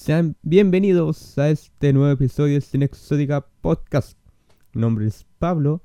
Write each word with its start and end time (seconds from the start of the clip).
Sean 0.00 0.34
bienvenidos 0.40 1.36
a 1.36 1.50
este 1.50 1.92
nuevo 1.92 2.10
episodio 2.10 2.54
de 2.54 2.62
Cine 2.62 2.88
Podcast. 3.60 4.16
Mi 4.72 4.80
nombre 4.80 5.06
es 5.06 5.26
Pablo 5.38 5.82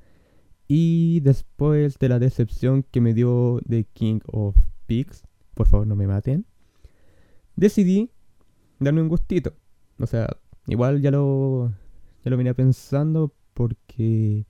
y 0.69 1.19
después 1.19 1.99
de 1.99 2.07
la 2.07 2.17
decepción 2.17 2.83
que 2.83 3.01
me 3.01 3.13
dio 3.13 3.59
de 3.65 3.83
King 3.83 4.21
of 4.27 4.55
Pigs, 4.85 5.25
por 5.53 5.67
favor 5.67 5.85
no 5.85 5.97
me 5.97 6.07
maten, 6.07 6.45
decidí 7.57 8.09
darme 8.79 9.01
un 9.01 9.09
gustito. 9.09 9.53
O 9.99 10.07
sea, 10.07 10.29
igual 10.67 11.01
ya 11.01 11.11
lo, 11.11 11.73
ya 12.23 12.31
lo 12.31 12.37
venía 12.37 12.53
pensando 12.53 13.35
porque 13.53 14.45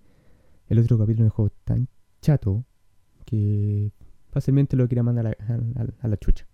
el 0.67 0.77
otro 0.77 0.99
capítulo 0.99 1.23
me 1.23 1.29
dejó 1.29 1.49
tan 1.63 1.87
chato 2.21 2.63
que 3.25 3.91
fácilmente 4.29 4.77
lo 4.77 4.87
quería 4.87 5.01
mandar 5.01 5.35
a, 6.03 6.07
la 6.07 6.17
chucha. 6.17 6.45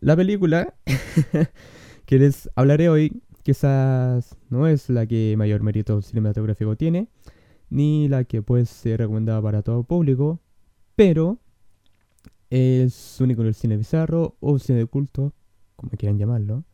La 0.00 0.16
película 0.16 0.74
que 2.06 2.18
les 2.18 2.50
hablaré 2.56 2.88
hoy, 2.88 3.22
quizás 3.42 4.36
no 4.50 4.66
es 4.66 4.88
la 4.88 5.06
que 5.06 5.34
mayor 5.36 5.62
mérito 5.62 6.02
cinematográfico 6.02 6.76
tiene, 6.76 7.08
ni 7.70 8.08
la 8.08 8.24
que 8.24 8.42
puede 8.42 8.66
ser 8.66 9.00
recomendada 9.00 9.40
para 9.40 9.62
todo 9.62 9.84
público, 9.84 10.40
pero 10.96 11.38
es 12.50 13.18
único 13.20 13.42
en 13.42 13.48
el 13.48 13.54
cine 13.54 13.76
bizarro 13.76 14.36
o 14.40 14.58
cine 14.58 14.80
de 14.80 14.86
culto, 14.86 15.32
como 15.76 15.92
quieran 15.92 16.18
llamarlo, 16.18 16.64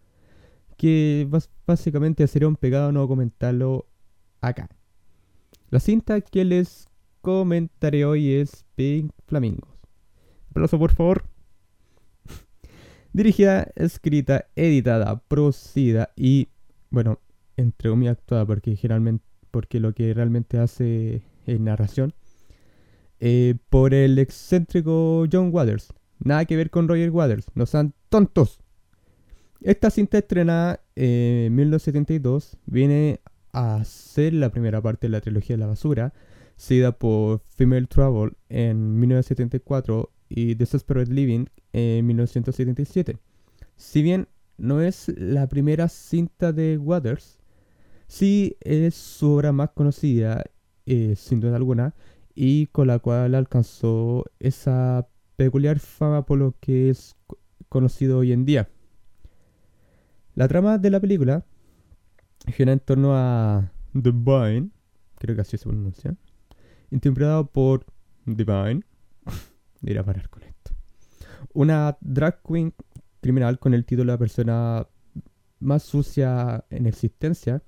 que 0.76 1.28
básicamente 1.66 2.26
sería 2.26 2.48
un 2.48 2.56
pegado 2.56 2.92
no 2.92 3.06
comentarlo 3.06 3.87
acá. 4.40 4.68
La 5.70 5.80
cinta 5.80 6.20
que 6.20 6.45
les 6.45 6.88
comentaré 7.20 8.04
hoy 8.04 8.32
es 8.32 8.64
Pink 8.74 9.12
Flamingos. 9.26 9.68
Aplauso 10.50 10.78
por 10.78 10.92
favor. 10.92 11.24
Dirigida, 13.19 13.66
escrita, 13.74 14.47
editada, 14.55 15.21
producida 15.27 16.13
y, 16.15 16.51
bueno, 16.88 17.19
entre 17.57 17.91
comillas 17.91 18.16
actuada 18.16 18.47
porque 18.47 18.77
generalmente, 18.77 19.24
porque 19.51 19.80
lo 19.80 19.93
que 19.93 20.15
realmente 20.15 20.57
hace 20.57 21.24
es 21.45 21.59
narración, 21.59 22.15
eh, 23.19 23.57
por 23.71 23.93
el 23.93 24.21
excéntrico 24.21 25.27
John 25.33 25.51
Waters. 25.52 25.93
Nada 26.21 26.45
que 26.45 26.55
ver 26.55 26.71
con 26.71 26.87
Roger 26.87 27.11
Waters, 27.11 27.46
no 27.57 27.66
sean 27.66 27.93
tontos. 28.09 28.61
Esta 29.63 29.91
cinta 29.91 30.19
estrenada 30.19 30.80
en 30.95 31.52
1972 31.57 32.57
viene 32.66 33.21
a 33.52 33.83
ser 33.85 34.33
la 34.33 34.51
primera 34.52 34.80
parte 34.80 35.09
de 35.09 35.11
la 35.11 35.21
trilogía 35.21 35.57
de 35.57 35.61
la 35.61 35.66
basura, 35.66 36.15
seguida 36.55 36.93
por 36.93 37.43
Female 37.49 37.89
Trouble 37.89 38.35
en 38.49 39.01
1974 39.01 40.09
y 40.29 40.54
Desperate 40.54 41.12
Living 41.12 41.46
en 41.73 42.07
1977. 42.07 43.18
Si 43.76 44.02
bien 44.02 44.29
no 44.57 44.80
es 44.80 45.09
la 45.16 45.48
primera 45.48 45.88
cinta 45.88 46.52
de 46.52 46.79
Waters, 46.79 47.38
sí 48.09 48.56
es 48.60 48.95
su 48.95 49.30
obra 49.32 49.52
más 49.52 49.71
conocida, 49.71 50.45
eh, 50.87 51.15
sin 51.16 51.40
duda 51.40 51.56
alguna, 51.56 51.95
y 52.34 52.66
con 52.66 52.88
la 52.88 52.99
cual 52.99 53.34
alcanzó 53.34 54.24
esa 54.38 55.09
peculiar 55.37 55.79
fama 55.79 56.26
por 56.26 56.38
lo 56.38 56.54
que 56.60 56.90
es 56.90 57.16
conocido 57.68 58.18
hoy 58.18 58.32
en 58.32 58.45
día. 58.45 58.68
La 60.34 60.49
trama 60.49 60.79
de 60.79 60.90
la 60.90 61.01
película 61.01 61.45
gira 62.46 62.73
en 62.73 62.80
torno 62.80 63.16
a 63.16 63.73
Divine, 63.93 64.71
creo 65.19 65.34
que 65.34 65.43
así 65.43 65.56
se 65.56 65.69
pronuncia, 65.69 66.16
interpretado 66.91 67.47
por 67.47 67.84
Divine, 68.25 68.82
ir 69.82 69.98
a 69.98 70.04
parar 70.04 70.28
con 70.28 70.43
esto. 70.43 70.72
Una 71.53 71.97
drag 72.00 72.43
queen 72.43 72.75
criminal 73.21 73.59
con 73.59 73.75
el 73.75 73.84
título 73.84 74.12
de 74.12 74.19
persona 74.19 74.87
más 75.60 75.82
sucia 75.82 76.65
en 76.71 76.87
existencia, 76.87 77.62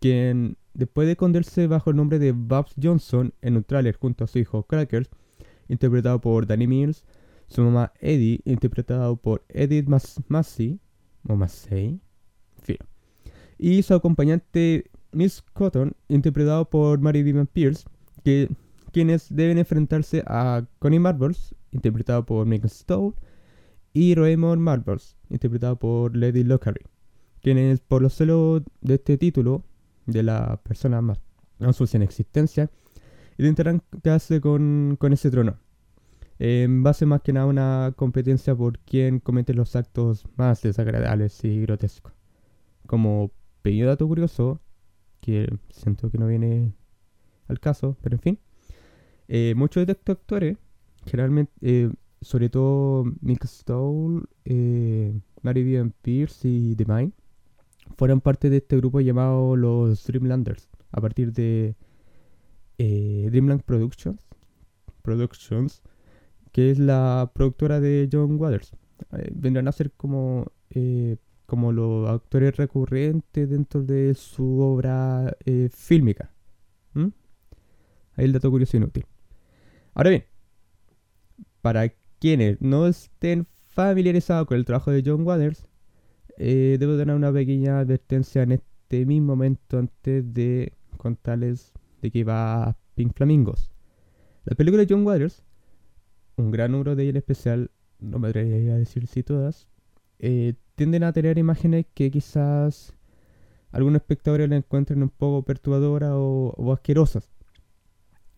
quien 0.00 0.56
después 0.74 1.06
de 1.06 1.12
esconderse 1.12 1.66
bajo 1.66 1.90
el 1.90 1.96
nombre 1.96 2.18
de 2.18 2.32
Babs 2.32 2.74
Johnson 2.80 3.34
en 3.42 3.56
un 3.56 3.64
tráiler 3.64 3.96
junto 3.96 4.24
a 4.24 4.26
su 4.26 4.38
hijo 4.38 4.64
Crackers, 4.64 5.10
interpretado 5.68 6.20
por 6.20 6.46
Danny 6.46 6.66
Mills, 6.66 7.04
su 7.48 7.62
mamá 7.62 7.92
Eddie, 8.00 8.40
interpretado 8.44 9.16
por 9.16 9.44
Edith 9.48 9.88
Massey, 10.28 10.80
o 11.28 11.36
Massey, 11.36 12.00
y 13.58 13.82
su 13.82 13.94
acompañante 13.94 14.90
Miss 15.12 15.42
Cotton, 15.52 15.92
interpretado 16.08 16.68
por 16.68 16.98
Mary 16.98 17.22
Vivian 17.22 17.46
Pierce, 17.46 17.84
que 18.24 18.48
quienes 18.92 19.34
deben 19.34 19.58
enfrentarse 19.58 20.22
a 20.26 20.64
Connie 20.78 21.00
Marbles, 21.00 21.54
interpretado 21.72 22.24
por 22.24 22.46
Megan 22.46 22.68
Stowe, 22.68 23.14
y 23.92 24.14
Raymond 24.14 24.60
Marbles, 24.60 25.16
interpretado 25.28 25.78
por 25.78 26.16
Lady 26.16 26.44
Lockery, 26.44 26.82
quienes 27.40 27.80
por 27.80 28.02
los 28.02 28.14
celos 28.14 28.62
de 28.80 28.94
este 28.94 29.18
título, 29.18 29.64
de 30.06 30.22
la 30.22 30.60
persona 30.62 31.00
más, 31.00 31.20
sucia 31.72 31.96
en 31.96 32.02
existencia, 32.02 32.70
intentarán 33.38 33.82
quedarse 34.02 34.40
con, 34.40 34.96
con 34.98 35.12
ese 35.12 35.30
trono. 35.30 35.56
En 36.38 36.82
base 36.82 37.06
más 37.06 37.22
que 37.22 37.32
nada 37.32 37.46
a 37.46 37.48
una 37.48 37.92
competencia 37.96 38.54
por 38.56 38.78
quien 38.80 39.20
comete 39.20 39.54
los 39.54 39.76
actos 39.76 40.26
más 40.36 40.62
desagradables 40.62 41.44
y 41.44 41.60
grotescos. 41.60 42.12
Como 42.86 43.30
pequeño 43.62 43.86
dato 43.86 44.08
curioso, 44.08 44.60
que 45.20 45.48
siento 45.70 46.10
que 46.10 46.18
no 46.18 46.26
viene 46.26 46.72
al 47.46 47.60
caso, 47.60 47.96
pero 48.02 48.16
en 48.16 48.20
fin, 48.20 48.38
eh, 49.34 49.54
muchos 49.56 49.86
de 49.86 49.92
estos 49.92 50.14
actores, 50.14 50.58
generalmente, 51.06 51.50
eh, 51.62 51.90
sobre 52.20 52.50
todo 52.50 53.04
Mick 53.22 53.46
Stoll, 53.46 54.28
eh, 54.44 55.18
Mary 55.40 55.62
Vivian 55.62 55.94
Pierce 56.02 56.46
y 56.46 56.76
Mine, 56.86 57.12
fueron 57.96 58.20
parte 58.20 58.50
de 58.50 58.58
este 58.58 58.76
grupo 58.76 59.00
llamado 59.00 59.56
los 59.56 60.06
Dreamlanders, 60.06 60.68
a 60.90 61.00
partir 61.00 61.32
de 61.32 61.74
Dreamland 62.76 63.62
Productions, 63.62 64.20
Productions, 65.00 65.80
que 66.52 66.70
es 66.70 66.78
la 66.78 67.30
productora 67.34 67.80
de 67.80 68.10
John 68.12 68.38
Waters. 68.38 68.72
vendrán 69.32 69.66
a 69.66 69.72
ser 69.72 69.92
como, 69.92 70.52
como 71.46 71.72
los 71.72 72.10
actores 72.10 72.54
recurrentes 72.58 73.48
dentro 73.48 73.82
de 73.82 74.12
su 74.12 74.60
obra 74.60 75.34
fílmica. 75.70 76.30
Ahí 78.14 78.26
el 78.26 78.32
dato 78.32 78.50
curioso 78.50 78.76
inútil. 78.76 79.06
Ahora 79.94 80.10
bien, 80.10 80.24
para 81.60 81.92
quienes 82.18 82.60
no 82.60 82.86
estén 82.86 83.46
familiarizados 83.68 84.46
con 84.46 84.56
el 84.56 84.64
trabajo 84.64 84.90
de 84.90 85.02
John 85.04 85.26
Waters, 85.26 85.66
eh, 86.38 86.76
debo 86.80 86.96
dar 86.96 87.10
una 87.10 87.32
pequeña 87.32 87.80
advertencia 87.80 88.42
en 88.42 88.52
este 88.52 89.04
mismo 89.04 89.36
momento 89.36 89.78
antes 89.78 90.32
de 90.32 90.72
contarles 90.96 91.72
de 92.00 92.10
qué 92.10 92.24
va 92.24 92.76
Pink 92.94 93.14
Flamingos. 93.14 93.70
La 94.44 94.56
película 94.56 94.84
de 94.84 94.92
John 94.92 95.06
Waters, 95.06 95.44
un 96.36 96.50
gran 96.50 96.72
número 96.72 96.96
de 96.96 97.02
ella 97.02 97.10
en 97.10 97.16
especial, 97.18 97.70
no 98.00 98.18
me 98.18 98.28
atrevería 98.28 98.74
a 98.74 98.78
decir 98.78 99.06
si 99.06 99.22
todas, 99.22 99.68
eh, 100.18 100.54
tienden 100.74 101.04
a 101.04 101.12
tener 101.12 101.36
imágenes 101.36 101.84
que 101.94 102.10
quizás 102.10 102.94
algunos 103.70 104.00
espectadores 104.00 104.48
la 104.48 104.56
encuentren 104.56 105.02
un 105.02 105.10
poco 105.10 105.42
perturbadoras 105.44 106.12
o, 106.14 106.54
o 106.56 106.72
asquerosas. 106.72 107.30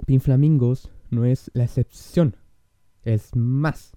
Pink 0.05 0.21
Flamingos 0.21 0.91
no 1.11 1.25
es 1.25 1.51
la 1.55 1.65
excepción, 1.65 2.37
es 3.03 3.35
más. 3.35 3.97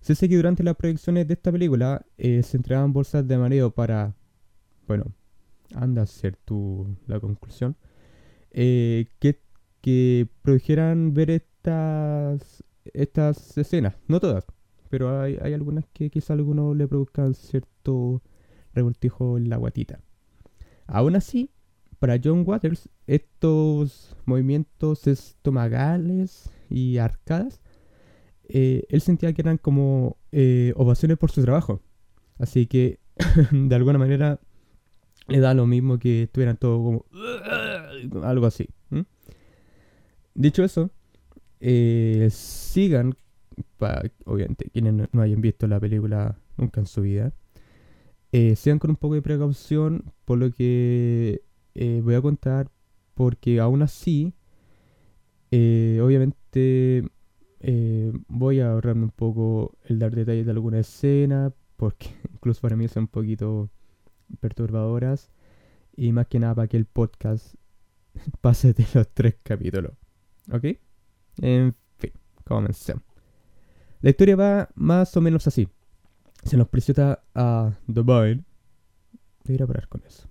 Se 0.00 0.12
dice 0.12 0.28
que 0.28 0.36
durante 0.36 0.62
las 0.62 0.76
proyecciones 0.76 1.26
de 1.26 1.34
esta 1.34 1.50
película 1.50 2.06
eh, 2.16 2.42
se 2.42 2.56
entregaban 2.56 2.92
bolsas 2.92 3.26
de 3.26 3.38
mareo 3.38 3.70
para, 3.72 4.14
bueno, 4.86 5.12
anda 5.74 6.02
a 6.02 6.06
ser 6.06 6.36
tu 6.36 6.96
la 7.06 7.18
conclusión, 7.18 7.76
eh, 8.50 9.06
que, 9.18 9.40
que 9.80 10.28
produjeran 10.42 11.12
ver 11.12 11.30
estas, 11.30 12.62
estas 12.94 13.58
escenas, 13.58 13.96
no 14.06 14.20
todas, 14.20 14.44
pero 14.90 15.20
hay, 15.20 15.38
hay 15.42 15.52
algunas 15.52 15.86
que 15.92 16.10
quizá 16.10 16.32
a 16.32 16.36
alguno 16.36 16.74
le 16.74 16.86
produzcan 16.86 17.34
cierto 17.34 18.22
revoltijo 18.74 19.36
en 19.38 19.48
la 19.48 19.56
guatita. 19.56 20.00
Aún 20.86 21.16
así, 21.16 21.50
para 21.98 22.18
John 22.22 22.44
Waters, 22.46 22.88
estos 23.06 24.16
movimientos 24.24 25.06
estomagales 25.06 26.50
y 26.68 26.98
arcadas, 26.98 27.60
eh, 28.48 28.84
él 28.88 29.00
sentía 29.00 29.32
que 29.32 29.42
eran 29.42 29.58
como 29.58 30.18
eh, 30.32 30.72
ovaciones 30.76 31.18
por 31.18 31.30
su 31.30 31.42
trabajo. 31.42 31.80
Así 32.38 32.66
que, 32.66 33.00
de 33.50 33.74
alguna 33.74 33.98
manera, 33.98 34.40
le 35.28 35.40
da 35.40 35.54
lo 35.54 35.66
mismo 35.66 35.98
que 35.98 36.24
estuvieran 36.24 36.56
todo 36.56 36.82
como... 36.82 37.04
algo 38.22 38.46
así. 38.46 38.68
Dicho 40.34 40.62
eso, 40.62 40.90
eh, 41.60 42.28
sigan, 42.30 43.16
obviamente, 44.26 44.68
quienes 44.70 45.08
no, 45.12 45.22
hayan 45.22 45.40
visto 45.40 45.66
la 45.66 45.80
película 45.80 46.38
nunca 46.58 46.80
en 46.80 46.86
su 46.86 47.00
vida, 47.00 47.32
sigan 48.54 48.78
con 48.78 48.90
un 48.90 48.96
poco 48.96 49.14
de 49.14 49.22
precaución, 49.22 50.12
por 50.26 50.36
lo 50.36 50.50
que 50.52 51.45
eh, 51.76 52.00
voy 52.02 52.14
a 52.14 52.22
contar 52.22 52.70
porque 53.14 53.60
aún 53.60 53.82
así, 53.82 54.34
eh, 55.50 56.00
obviamente 56.02 57.04
eh, 57.60 58.12
voy 58.28 58.60
a 58.60 58.72
ahorrarme 58.72 59.04
un 59.04 59.10
poco 59.10 59.76
el 59.84 59.98
dar 59.98 60.14
detalles 60.14 60.46
de 60.46 60.52
alguna 60.52 60.78
escena 60.78 61.52
porque 61.76 62.08
incluso 62.32 62.60
para 62.62 62.76
mí 62.76 62.88
son 62.88 63.04
un 63.04 63.08
poquito 63.08 63.70
perturbadoras. 64.40 65.30
Y 65.94 66.12
más 66.12 66.26
que 66.26 66.38
nada 66.38 66.54
para 66.54 66.68
que 66.68 66.76
el 66.76 66.86
podcast 66.86 67.54
pase 68.40 68.72
de 68.72 68.86
los 68.94 69.08
tres 69.12 69.36
capítulos. 69.42 69.92
¿Ok? 70.50 70.64
En 71.42 71.74
fin, 71.98 72.12
comencemos. 72.44 73.02
La 74.00 74.10
historia 74.10 74.36
va 74.36 74.68
más 74.74 75.16
o 75.16 75.20
menos 75.20 75.46
así. 75.46 75.68
Se 76.44 76.56
nos 76.56 76.68
presenta 76.68 77.22
a 77.34 77.72
Divine. 77.86 78.44
Voy 79.44 79.48
a 79.48 79.52
ir 79.52 79.62
a 79.62 79.66
parar 79.66 79.88
con 79.88 80.02
eso. 80.04 80.28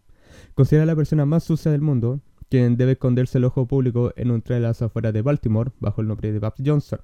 Considera 0.54 0.86
la 0.86 0.96
persona 0.96 1.26
más 1.26 1.44
sucia 1.44 1.72
del 1.72 1.82
mundo, 1.82 2.22
quien 2.50 2.78
debe 2.78 2.94
esconderse 2.94 3.38
el 3.38 3.46
ojo 3.46 3.68
público 3.68 4.14
en 4.16 4.32
un 4.32 4.42
tren 4.42 4.60
a 4.60 4.68
las 4.68 4.82
afueras 4.82 5.14
de 5.14 5.22
Baltimore 5.22 5.72
bajo 5.80 6.02
el 6.02 6.08
nombre 6.08 6.32
de 6.32 6.40
Babs 6.40 6.62
Johnson. 6.66 7.00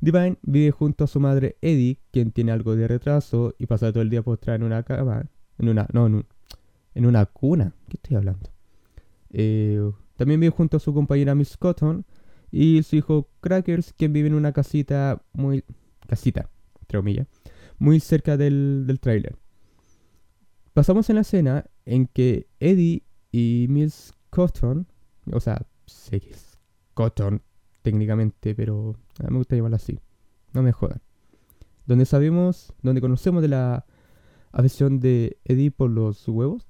Divine 0.00 0.38
vive 0.42 0.70
junto 0.70 1.04
a 1.04 1.06
su 1.06 1.20
madre 1.20 1.56
Eddie, 1.62 1.98
quien 2.10 2.30
tiene 2.30 2.52
algo 2.52 2.76
de 2.76 2.88
retraso 2.88 3.54
y 3.58 3.66
pasa 3.66 3.92
todo 3.92 4.02
el 4.02 4.10
día 4.10 4.22
postrada 4.22 4.56
en 4.56 4.64
una 4.64 4.82
cama, 4.82 5.26
en 5.58 5.68
una, 5.68 5.86
no, 5.92 6.06
en, 6.06 6.26
en 6.94 7.06
una 7.06 7.26
cuna. 7.26 7.74
¿Qué 7.88 7.96
estoy 7.96 8.16
hablando? 8.16 8.50
Eh, 9.30 9.80
también 10.16 10.40
vive 10.40 10.50
junto 10.50 10.76
a 10.76 10.80
su 10.80 10.92
compañera 10.92 11.34
Miss 11.34 11.56
Cotton 11.56 12.04
y 12.50 12.82
su 12.82 12.96
hijo 12.96 13.28
Crackers, 13.40 13.92
quien 13.92 14.12
vive 14.12 14.28
en 14.28 14.34
una 14.34 14.52
casita 14.52 15.22
muy, 15.32 15.64
casita, 16.06 16.50
entre 16.80 16.98
comillas, 16.98 17.26
muy 17.78 18.00
cerca 18.00 18.36
del, 18.36 18.84
del 18.86 19.00
tráiler. 19.00 19.36
Pasamos 20.72 21.08
en 21.08 21.16
la 21.16 21.22
escena 21.22 21.66
en 21.86 22.06
que 22.06 22.48
Eddie 22.60 23.02
y 23.30 23.66
Miss 23.68 24.12
Cotton, 24.30 24.86
o 25.32 25.40
sea, 25.40 25.66
sé 25.86 26.20
que 26.20 26.30
es 26.30 26.58
Cotton 26.94 27.42
técnicamente, 27.82 28.54
pero 28.54 28.96
a 29.20 29.24
mí 29.24 29.30
me 29.30 29.38
gusta 29.38 29.56
llamarla 29.56 29.76
así, 29.76 29.98
no 30.52 30.62
me 30.62 30.72
jodan. 30.72 31.02
Donde 31.86 32.06
sabemos, 32.06 32.72
donde 32.82 33.00
conocemos 33.00 33.42
de 33.42 33.48
la 33.48 33.84
afición 34.52 35.00
de 35.00 35.38
Eddie 35.44 35.70
por 35.70 35.90
los 35.90 36.26
huevos 36.28 36.66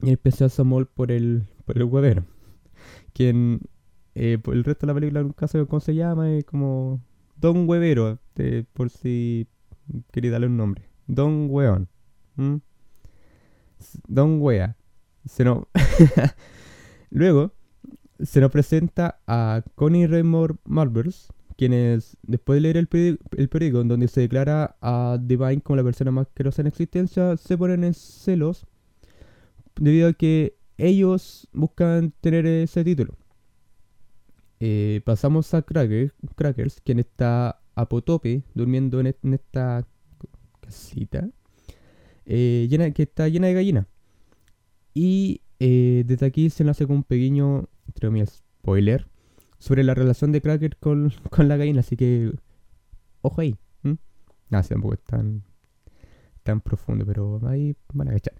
y 0.00 0.08
el 0.08 0.12
especial 0.12 0.50
Samuel 0.50 0.86
por 0.86 1.10
el, 1.10 1.48
por 1.64 1.76
el 1.76 1.84
huevero, 1.84 2.24
quien 3.12 3.60
eh, 4.14 4.38
por 4.38 4.54
el 4.54 4.64
resto 4.64 4.86
de 4.86 4.92
la 4.92 4.94
película 4.94 5.22
nunca 5.22 5.48
sé 5.48 5.64
cómo 5.66 5.80
se 5.80 5.94
llama, 5.94 6.32
es 6.32 6.44
como 6.44 7.00
Don 7.36 7.68
Huevero, 7.68 8.18
por 8.72 8.90
si 8.90 9.46
quería 10.10 10.32
darle 10.32 10.48
un 10.48 10.56
nombre. 10.56 10.88
Don 11.06 11.46
Weón. 11.48 11.88
Don 14.06 14.40
Wea. 14.40 14.76
Luego 17.10 17.52
se 18.20 18.40
nos 18.40 18.50
presenta 18.50 19.20
a 19.26 19.62
Connie 19.74 20.06
Raymore 20.06 20.56
Marbles, 20.64 21.28
quienes, 21.56 22.16
después 22.22 22.56
de 22.56 22.60
leer 22.60 22.76
el, 22.76 22.88
periódico, 22.88 23.80
en 23.80 23.88
donde 23.88 24.08
se 24.08 24.20
declara 24.22 24.76
a 24.80 25.18
Divine 25.20 25.60
como 25.60 25.76
la 25.76 25.84
persona 25.84 26.10
más 26.10 26.28
querosa 26.34 26.62
en 26.62 26.68
existencia, 26.68 27.36
se 27.36 27.58
ponen 27.58 27.84
en 27.84 27.94
celos 27.94 28.66
debido 29.76 30.08
a 30.08 30.12
que 30.12 30.56
ellos 30.76 31.48
buscan 31.52 32.12
tener 32.20 32.46
ese 32.46 32.84
título. 32.84 33.16
Eh, 34.60 35.02
pasamos 35.04 35.54
a 35.54 35.62
Crackers, 35.62 36.80
quien 36.84 36.98
está 36.98 37.60
a 37.74 37.88
durmiendo 38.54 39.00
en, 39.00 39.14
esta 39.32 39.86
casita 40.60 41.28
eh, 42.28 42.66
llena, 42.68 42.90
que 42.92 43.04
está 43.04 43.26
llena 43.28 43.46
de 43.46 43.54
gallinas. 43.54 43.86
Y 44.94 45.40
eh, 45.58 46.04
desde 46.06 46.26
aquí 46.26 46.50
se 46.50 46.62
nace 46.62 46.86
con 46.86 46.96
un 46.96 47.02
pequeño, 47.02 47.68
entre 47.86 48.10
mi 48.10 48.24
spoiler, 48.24 49.08
sobre 49.58 49.82
la 49.82 49.94
relación 49.94 50.30
de 50.30 50.42
Cracker 50.42 50.76
con, 50.76 51.12
la 51.38 51.56
gallina. 51.56 51.80
Así 51.80 51.96
que, 51.96 52.32
ojo 53.22 53.40
ahí. 53.40 53.56
No, 54.50 54.62
tampoco 54.62 54.94
es 54.94 55.02
tan, 55.02 55.42
tan 56.42 56.60
profundo, 56.60 57.04
pero 57.04 57.40
ahí 57.46 57.74
van 57.92 58.08
a 58.08 58.16
echar. 58.16 58.34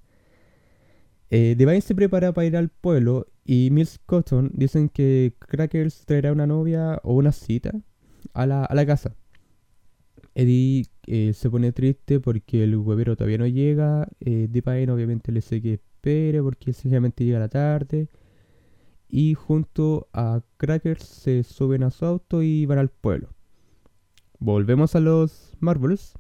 Eh, 1.31 1.55
Devine 1.58 1.82
se 1.82 1.94
prepara 1.94 2.32
para 2.32 2.46
ir 2.46 2.56
al 2.56 2.70
pueblo 2.70 3.26
y 3.44 3.70
Mills 3.70 4.00
Cotton 4.06 4.50
dicen 4.55 4.88
que 4.88 5.34
Crackers 5.38 6.06
traerá 6.06 6.32
una 6.32 6.46
novia 6.46 6.99
o 7.02 7.14
una 7.14 7.32
cita 7.32 7.73
a 8.32 8.46
la, 8.46 8.64
a 8.64 8.75
la 8.75 8.87
casa. 8.87 9.14
Eddie 10.34 10.87
eh, 11.08 11.32
se 11.32 11.50
pone 11.50 11.72
triste 11.72 12.20
porque 12.20 12.64
el 12.64 12.76
huevero 12.76 13.16
todavía 13.16 13.38
no 13.38 13.46
llega. 13.46 14.08
Eh, 14.20 14.49
obviamente 14.90 15.32
le 15.32 15.38
dice 15.38 15.60
que 15.62 15.75
espere 15.75 16.43
porque 16.43 16.72
sencillamente 16.72 17.25
llega 17.25 17.38
la 17.38 17.49
tarde. 17.49 18.08
Y 19.08 19.34
junto 19.34 20.08
a 20.12 20.43
Crackers 20.58 21.02
se 21.02 21.43
suben 21.43 21.82
a 21.82 21.90
su 21.90 22.05
auto 22.05 22.43
y 22.43 22.66
van 22.66 22.78
al 22.78 22.90
pueblo. 22.90 23.31
Volvemos 24.38 24.94
a 24.94 25.00
los 25.00 25.56
Marvels. 25.60 26.14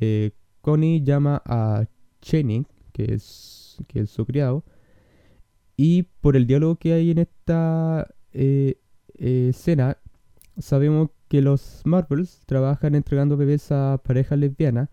Eh, 0.00 0.32
Connie 0.60 1.02
llama 1.02 1.42
a 1.46 1.86
Channing, 2.20 2.66
que 2.92 3.14
es 3.14 3.62
que 3.86 4.00
es 4.00 4.10
su 4.10 4.26
criado. 4.26 4.64
Y 5.76 6.04
por 6.20 6.36
el 6.36 6.46
diálogo 6.46 6.76
que 6.76 6.92
hay 6.92 7.10
en 7.10 7.18
esta 7.18 8.08
eh, 8.32 8.78
eh, 9.18 9.48
escena, 9.50 9.98
sabemos 10.58 11.10
que 11.32 11.40
los 11.40 11.80
Marvels 11.86 12.42
trabajan 12.44 12.94
entregando 12.94 13.38
bebés 13.38 13.72
a 13.72 13.98
parejas 14.04 14.38
lesbianas, 14.38 14.90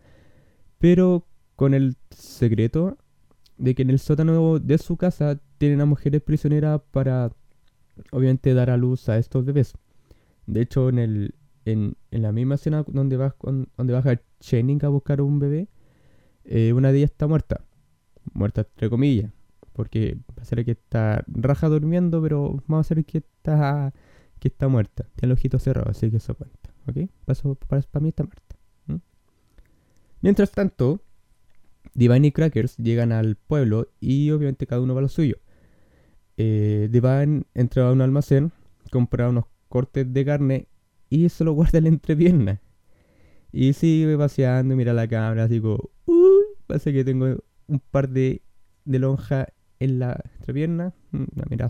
pero 0.77 1.27
con 1.57 1.73
el 1.73 1.97
secreto 2.11 2.97
de 3.57 3.75
que 3.75 3.81
en 3.81 3.89
el 3.89 3.99
sótano 3.99 4.57
de 4.57 4.77
su 4.77 4.95
casa 4.95 5.41
tienen 5.57 5.81
a 5.81 5.85
mujeres 5.85 6.21
prisioneras 6.21 6.79
para 6.91 7.33
obviamente 8.13 8.53
dar 8.53 8.69
a 8.69 8.77
luz 8.77 9.09
a 9.09 9.17
estos 9.17 9.43
bebés. 9.43 9.73
De 10.45 10.61
hecho, 10.61 10.87
en 10.87 10.99
el 10.99 11.35
en, 11.65 11.97
la 12.09 12.31
misma 12.31 12.55
escena 12.55 12.85
donde, 12.87 13.17
va, 13.17 13.35
donde 13.75 13.91
baja 13.91 14.21
Channing 14.39 14.79
a 14.85 14.87
buscar 14.87 15.19
un 15.19 15.39
bebé, 15.39 15.67
eh, 16.45 16.71
una 16.71 16.93
de 16.93 16.99
ellas 16.99 17.11
está 17.11 17.27
muerta 17.27 17.65
muerta 18.31 18.61
entre 18.61 18.89
comillas, 18.89 19.29
porque 19.73 20.15
va 20.37 20.43
a 20.43 20.45
ser 20.45 20.63
que 20.63 20.71
está 20.71 21.21
raja 21.27 21.67
durmiendo, 21.67 22.21
pero 22.21 22.63
vamos 22.65 22.87
a 22.87 22.95
ser 22.95 23.03
que 23.03 23.17
está 23.17 23.93
que 24.39 24.47
está 24.47 24.67
muerta. 24.67 25.05
Tiene 25.15 25.33
el 25.33 25.37
ojito 25.37 25.59
cerrado, 25.59 25.89
así 25.89 26.09
que 26.09 26.17
eso 26.17 26.35
cuenta. 26.35 26.73
¿Ok? 26.87 27.09
Paso, 27.25 27.55
para, 27.55 27.81
mí 27.99 28.09
está 28.09 28.23
muerta. 28.23 28.55
Mientras 30.21 30.51
tanto, 30.51 31.01
Divine 31.93 32.27
y 32.27 32.31
Crackers 32.31 32.77
llegan 32.77 33.11
al 33.11 33.35
pueblo 33.35 33.87
y 33.99 34.31
obviamente 34.31 34.67
cada 34.67 34.81
uno 34.81 34.93
va 34.93 34.99
a 34.99 35.03
lo 35.03 35.09
suyo. 35.09 35.37
Eh, 36.35 36.89
Divine 36.91 37.43
entra 37.53 37.87
a 37.87 37.91
un 37.91 38.01
almacén, 38.01 38.51
compra 38.91 39.29
unos 39.29 39.45
cortes 39.69 40.11
de 40.11 40.25
carne 40.25 40.67
y 41.09 41.29
se 41.29 41.43
lo 41.43 41.53
guarda 41.53 41.77
en 41.77 41.85
la 41.85 41.89
entrepierna. 41.89 42.61
Y 43.51 43.73
sigue 43.73 44.17
paseando 44.17 44.75
mira 44.75 44.93
la 44.93 45.07
cámara, 45.07 45.47
digo, 45.47 45.91
uy, 46.05 46.43
parece 46.67 46.93
que 46.93 47.03
tengo 47.03 47.43
un 47.67 47.79
par 47.79 48.09
de, 48.09 48.41
de 48.85 48.99
lonja 48.99 49.47
en 49.79 49.99
la 49.99 50.21
entrepierna. 50.37 50.93
Mm, 51.11 51.23
no, 51.35 51.43
mira, 51.49 51.69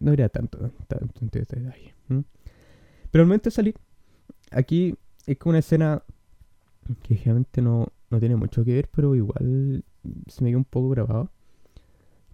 No 0.00 0.12
era 0.12 0.28
tanto, 0.28 0.70
tanto 0.86 1.20
detalle. 1.30 1.94
Pero 2.08 3.22
al 3.22 3.26
momento 3.26 3.44
de 3.44 3.50
salir, 3.50 3.74
aquí 4.50 4.94
es 5.26 5.36
como 5.38 5.50
una 5.50 5.58
escena 5.58 6.02
que 7.02 7.16
realmente 7.16 7.60
no, 7.60 7.88
no 8.10 8.20
tiene 8.20 8.36
mucho 8.36 8.64
que 8.64 8.74
ver, 8.74 8.88
pero 8.94 9.14
igual 9.14 9.84
se 10.26 10.44
me 10.44 10.50
quedó 10.50 10.58
un 10.58 10.64
poco 10.64 10.90
grabado. 10.90 11.30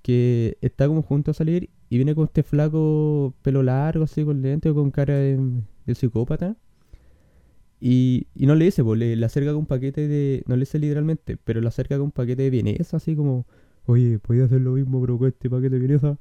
Que 0.03 0.59
está 0.61 0.87
como 0.87 1.03
junto 1.03 1.31
a 1.31 1.35
salir 1.35 1.71
y 1.89 1.97
viene 1.97 2.15
con 2.15 2.25
este 2.25 2.43
flaco 2.43 3.35
pelo 3.43 3.63
largo, 3.63 4.05
así 4.05 4.25
con 4.25 4.43
lente, 4.43 4.73
con 4.73 4.91
cara 4.91 5.15
de, 5.15 5.95
psicópata. 5.95 6.57
Y, 7.81 8.27
no 8.35 8.55
le 8.55 8.67
dice, 8.67 8.83
pues 8.83 8.99
le, 8.99 9.25
acerca 9.25 9.51
con 9.51 9.61
un 9.61 9.67
paquete 9.67 10.09
de. 10.09 10.43
No 10.47 10.57
le 10.57 10.61
dice 10.61 10.79
literalmente, 10.79 11.37
pero 11.37 11.61
le 11.61 11.69
acerca 11.69 11.97
con 11.97 12.07
un 12.07 12.11
paquete 12.13 12.43
de 12.43 12.51
vienesa, 12.51 12.97
así 12.97 13.15
como, 13.15 13.47
oye, 13.87 14.19
podía 14.19 14.45
hacer 14.45 14.61
lo 14.61 14.73
mismo, 14.73 15.01
pero 15.01 15.19
con 15.19 15.29
este 15.29 15.51
paquete 15.51 15.71
de 15.71 15.79
vienesa. 15.79 16.19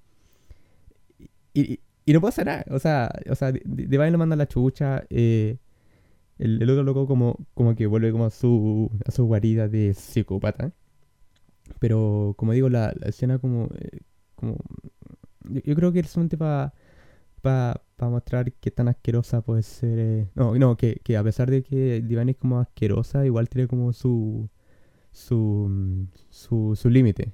Y, 1.53 1.79
y, 2.05 2.13
no 2.13 2.21
pasa 2.21 2.43
nada, 2.43 2.65
o 2.69 2.79
sea, 2.79 3.11
o 3.29 3.35
sea, 3.35 3.51
de 3.51 3.61
le 3.65 4.17
manda 4.17 4.35
la 4.35 4.47
chucha. 4.47 5.03
Eh, 5.09 5.57
el, 6.39 6.69
otro 6.69 6.83
loco, 6.83 7.07
como, 7.07 7.37
como 7.53 7.75
que 7.75 7.87
vuelve 7.87 8.11
como 8.11 8.25
a 8.25 8.29
su, 8.29 8.91
a 9.05 9.11
su 9.11 9.25
guarida 9.25 9.67
de 9.67 9.93
psicópata. 9.93 10.73
Pero, 11.79 12.35
como 12.37 12.53
digo, 12.53 12.69
la, 12.69 12.93
escena, 13.05 13.39
como. 13.39 13.69
Eh, 13.79 13.99
como 14.35 14.57
yo, 15.45 15.75
creo 15.75 15.91
que 15.91 15.99
es 15.99 16.09
solamente 16.09 16.37
para 16.37 16.73
para 17.41 18.09
mostrar 18.09 18.51
qué 18.53 18.71
tan 18.71 18.87
asquerosa 18.87 19.41
puede 19.41 19.63
ser. 19.63 19.99
Eh, 19.99 20.29
no, 20.35 20.55
no, 20.55 20.77
que, 20.77 21.01
a 21.17 21.23
pesar 21.23 21.49
de 21.49 21.63
que 21.63 22.01
Divine 22.01 22.31
es 22.31 22.37
como 22.37 22.59
asquerosa, 22.59 23.25
igual 23.25 23.49
tiene 23.49 23.67
como 23.67 23.93
su. 23.93 24.49
su. 25.11 25.67
Mm, 25.69 26.07
su, 26.29 26.75
su 26.75 26.89
límite. 26.89 27.33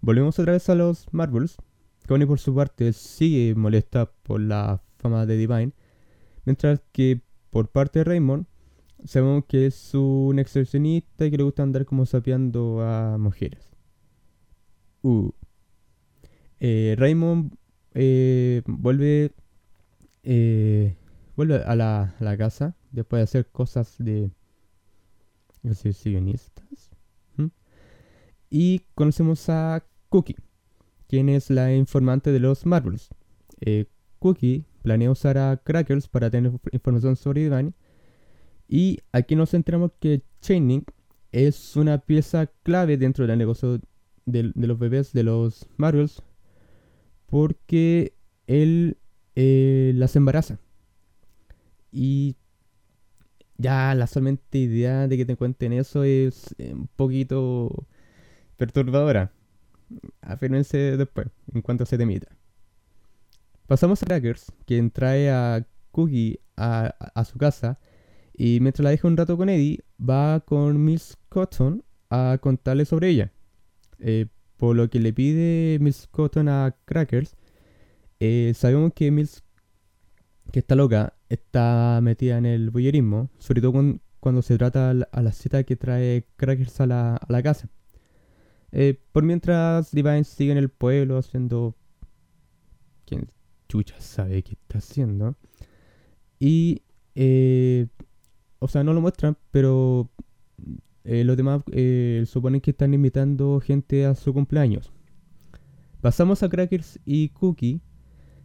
Volvemos 0.00 0.38
otra 0.38 0.52
vez 0.52 0.68
a 0.68 0.74
los 0.74 1.12
Marvels. 1.12 1.56
Connie, 2.06 2.26
por 2.26 2.38
su 2.38 2.54
parte, 2.54 2.92
sigue 2.92 3.54
molesta 3.54 4.10
por 4.22 4.40
la 4.40 4.80
fama 4.98 5.26
de 5.26 5.36
Divine. 5.36 5.72
Mientras 6.44 6.80
que 6.92 7.20
por 7.50 7.68
parte 7.68 8.00
de 8.00 8.04
Raymond, 8.04 8.46
sabemos 9.04 9.44
que 9.46 9.66
es 9.66 9.94
un 9.94 10.38
excepcionista 10.38 11.26
y 11.26 11.30
que 11.30 11.36
le 11.36 11.42
gusta 11.42 11.62
andar 11.62 11.84
como 11.84 12.06
sapeando 12.06 12.82
a 12.82 13.18
mujeres. 13.18 13.70
Uh. 15.02 15.30
Eh, 16.60 16.94
Raymond 16.98 17.52
eh, 17.94 18.62
vuelve, 18.66 19.32
eh, 20.22 20.96
vuelve 21.36 21.56
a 21.56 21.74
la, 21.74 22.36
casa 22.38 22.76
después 22.92 23.20
de 23.20 23.24
hacer 23.24 23.46
cosas 23.46 23.96
de 23.98 24.30
sionistas. 25.92 26.66
Y 28.48 28.82
conocemos 28.94 29.48
a 29.48 29.84
Cookie, 30.08 30.36
quien 31.08 31.28
es 31.28 31.50
la 31.50 31.74
informante 31.74 32.32
de 32.32 32.40
los 32.40 32.66
Marvels. 32.66 33.08
Eh, 33.60 33.86
Cookie 34.18 34.64
planea 34.82 35.10
usar 35.10 35.38
a 35.38 35.56
Crackers 35.56 36.08
para 36.08 36.30
tener 36.30 36.52
información 36.72 37.16
sobre 37.16 37.44
Divine. 37.44 37.72
Y 38.68 39.00
aquí 39.12 39.36
nos 39.36 39.50
centramos 39.50 39.92
que 40.00 40.22
Chaining 40.40 40.84
es 41.32 41.76
una 41.76 41.98
pieza 41.98 42.46
clave 42.62 42.96
dentro 42.96 43.26
del 43.26 43.38
negocio 43.38 43.80
de, 44.24 44.52
los 44.54 44.78
bebés 44.78 45.12
de 45.12 45.22
los 45.22 45.68
Marvels. 45.76 46.22
Porque 47.26 48.14
él 48.46 48.98
eh, 49.34 49.92
las 49.94 50.16
embaraza. 50.16 50.58
Y 51.92 52.36
ya 53.58 53.94
la 53.94 54.06
solamente 54.06 54.58
idea 54.58 55.08
de 55.08 55.16
que 55.16 55.24
te 55.24 55.36
cuenten 55.36 55.72
eso 55.72 56.04
es 56.04 56.54
eh, 56.58 56.72
un 56.74 56.88
poquito 56.88 57.86
perturbadora. 58.56 59.32
Afírmense 60.20 60.96
después, 60.96 61.28
en 61.52 61.62
cuanto 61.62 61.86
se 61.86 61.98
temita. 61.98 62.28
Pasamos 63.66 64.02
a 64.02 64.06
Crackers, 64.06 64.52
quien 64.64 64.90
trae 64.90 65.30
a 65.30 65.66
Cookie 65.90 66.38
a, 66.56 67.24
su 67.24 67.38
casa 67.38 67.78
y 68.32 68.60
mientras 68.60 68.84
la 68.84 68.90
deja 68.90 69.08
un 69.08 69.16
rato 69.16 69.36
con 69.36 69.48
Eddie, 69.48 69.82
va 69.98 70.40
con 70.40 70.84
Miss 70.84 71.16
Cotton 71.28 71.82
a 72.10 72.38
contarle 72.40 72.84
sobre 72.84 73.08
ella. 73.08 73.32
Eh, 73.98 74.26
por 74.56 74.76
lo 74.76 74.88
que 74.88 75.00
le 75.00 75.12
pide 75.12 75.78
Miss 75.80 76.06
Cotton 76.10 76.48
a 76.48 76.76
Crackers, 76.84 77.36
eh, 78.20 78.52
sabemos 78.54 78.92
que 78.94 79.10
Miss, 79.10 79.42
que 80.52 80.60
está 80.60 80.74
loca, 80.74 81.14
está 81.28 81.98
metida 82.02 82.38
en 82.38 82.46
el 82.46 82.70
voyerismo, 82.70 83.30
sobre 83.38 83.60
todo 83.60 83.98
cuando 84.20 84.42
se 84.42 84.56
trata 84.58 84.90
a 84.90 85.22
la, 85.22 85.32
cita 85.32 85.64
que 85.64 85.76
trae 85.76 86.26
Crackers 86.36 86.80
a 86.80 86.86
la, 86.86 87.16
a 87.16 87.32
la 87.32 87.42
casa. 87.42 87.68
Eh, 88.72 89.00
por 89.12 89.24
mientras 89.24 89.90
Divine 89.92 90.24
sigue 90.24 90.52
en 90.52 90.58
el 90.58 90.68
pueblo 90.68 91.18
haciendo... 91.18 91.76
¿Quién 93.04 93.28
chucha 93.68 94.00
sabe 94.00 94.42
qué 94.42 94.52
está 94.52 94.78
haciendo? 94.78 95.36
Y... 96.38 96.82
Eh, 97.14 97.86
o 98.58 98.68
sea, 98.68 98.84
no 98.84 98.92
lo 98.92 99.00
muestran, 99.00 99.36
pero... 99.50 100.10
Eh, 101.04 101.22
los 101.24 101.36
demás 101.36 101.62
suponen 102.28 102.60
que 102.60 102.72
están 102.72 102.92
invitando 102.92 103.60
gente 103.60 104.06
a 104.06 104.14
su 104.14 104.32
cumpleaños. 104.34 104.92
Pasamos 106.00 106.42
a 106.42 106.48
Crackers 106.48 106.98
y 107.04 107.28
Cookie, 107.28 107.80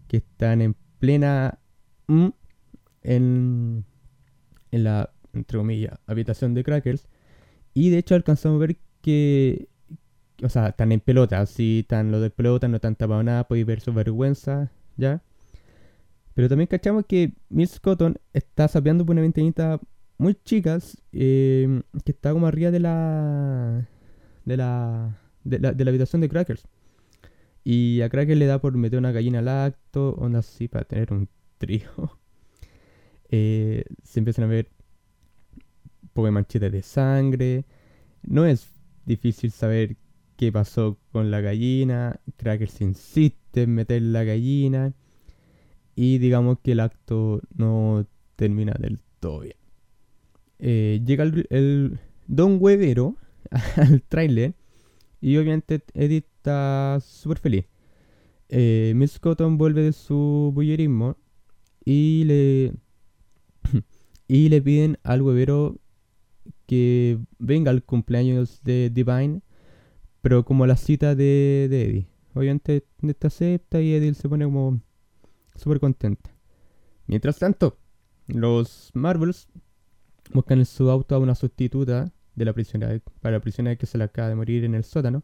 que 0.08 0.18
están 0.18 0.62
en 0.62 0.76
plena... 1.00 1.60
en, 2.08 3.86
en 4.72 4.84
la, 4.84 5.12
entre 5.34 5.58
comillas, 5.58 6.00
habitación 6.06 6.54
de 6.54 6.64
Crackers. 6.64 7.08
Y 7.74 7.90
de 7.90 7.98
hecho 7.98 8.16
alcanzamos 8.16 8.58
a 8.58 8.68
ver 8.68 8.78
que 9.02 9.70
o 10.44 10.50
sea, 10.50 10.70
están 10.70 10.92
en 10.92 11.00
pelota, 11.00 11.46
si 11.46 11.80
están 11.80 12.12
los 12.12 12.22
de 12.22 12.30
pelota, 12.30 12.68
no 12.68 12.78
están 12.78 12.96
tapados 12.96 13.24
nada, 13.24 13.48
podéis 13.48 13.66
ver 13.66 13.80
su 13.82 13.94
vergüenza, 13.94 14.72
¿ya? 14.98 15.22
Pero 16.34 16.50
también 16.50 16.68
cachamos 16.68 17.06
que 17.06 17.34
Miss 17.50 17.80
Cotton 17.80 18.18
está 18.34 18.68
sapeando 18.68 19.06
por 19.06 19.14
una 19.14 19.22
ventanita 19.22 19.80
muy 20.18 20.36
chicas, 20.46 20.98
em, 21.12 21.84
que 22.06 22.12
está 22.12 22.32
como 22.32 22.48
arriba 22.48 22.72
de 22.72 22.80
la, 22.80 23.88
de 24.46 24.58
la, 24.58 25.20
de 25.44 25.60
la, 25.60 25.74
de 25.74 25.86
la 25.86 25.90
habitación 25.90 26.22
de 26.22 26.30
Crackers. 26.30 26.68
Y 27.64 28.02
a 28.02 28.10
Crackers 28.10 28.40
le 28.40 28.46
da 28.46 28.60
por 28.60 28.76
meter 28.78 29.00
una 29.00 29.12
gallina 29.12 29.40
al 29.40 29.48
acto, 29.48 30.16
onda 30.16 30.40
así, 30.40 30.68
para 30.68 30.86
tener 30.86 31.14
un 31.14 31.30
trío. 31.58 31.90
Eh, 33.34 33.86
se 34.04 34.20
empiezan 34.20 34.44
a 34.44 34.48
ver 34.48 34.68
poco 36.14 36.30
manchitas 36.32 36.70
de 36.70 36.82
sangre. 36.82 37.66
No 38.24 38.46
es 38.46 38.68
difícil 39.06 39.52
saber 39.52 39.96
qué 40.42 40.52
pasó 40.52 40.98
con 41.12 41.30
la 41.30 41.40
gallina, 41.40 42.20
Crackers 42.36 42.82
insiste 42.82 43.62
en 43.62 43.76
meter 43.76 44.02
la 44.02 44.24
gallina 44.24 44.92
y 45.96 46.18
digamos 46.18 46.58
que 46.64 46.72
el 46.72 46.80
acto 46.80 47.42
no 47.54 48.08
termina 48.38 48.74
del 48.74 48.98
todo 49.20 49.42
bien. 49.42 49.56
Eh, 50.58 51.00
llega 51.06 51.26
el, 51.26 52.00
Don 52.26 52.58
Huevero 52.60 53.18
al 53.78 54.02
trailer 54.02 54.56
y 55.22 55.38
obviamente 55.38 55.84
Edith 55.94 56.26
está 56.38 56.98
súper 57.02 57.38
feliz. 57.38 57.66
Eh, 58.50 58.94
Miss 58.96 59.20
Cotton 59.20 59.60
vuelve 59.60 59.84
de 59.84 59.94
su 59.94 60.50
bullerismo 60.56 61.18
y 61.86 62.24
le 62.24 62.74
y 64.28 64.50
le 64.50 64.60
piden 64.60 64.98
al 65.04 65.22
huevero 65.22 65.80
que 66.66 67.20
venga 67.38 67.70
al 67.70 67.84
cumpleaños 67.84 68.64
de 68.64 68.90
Divine 68.90 69.42
pero 70.22 70.46
como 70.46 70.66
la 70.66 70.78
cita 70.78 71.16
de, 71.16 71.66
Eddie. 71.66 72.08
Obviamente 72.34 72.86
esta 73.02 73.28
acepta 73.28 73.82
y 73.82 73.94
Eddie 73.94 74.14
se 74.14 74.30
pone 74.30 74.46
como 74.46 74.80
súper 75.56 75.80
contenta. 75.80 76.32
Mientras 77.08 77.40
tanto, 77.40 77.78
los 78.28 78.92
Marvels 78.94 79.50
buscan 80.34 80.60
en 80.60 80.66
su 80.66 80.90
auto 80.90 81.16
a 81.16 81.20
una 81.20 81.36
sustituta 81.36 82.14
de 82.36 82.46
la 82.46 82.54
prisionera, 82.54 83.02
para 83.20 83.38
la 83.38 83.42
prisionera 83.42 83.76
que 83.76 83.86
se 83.86 83.98
le 83.98 84.06
acaba 84.06 84.30
de 84.30 84.36
morir 84.36 84.64
en 84.64 84.76
el 84.76 84.84
sótano. 84.84 85.24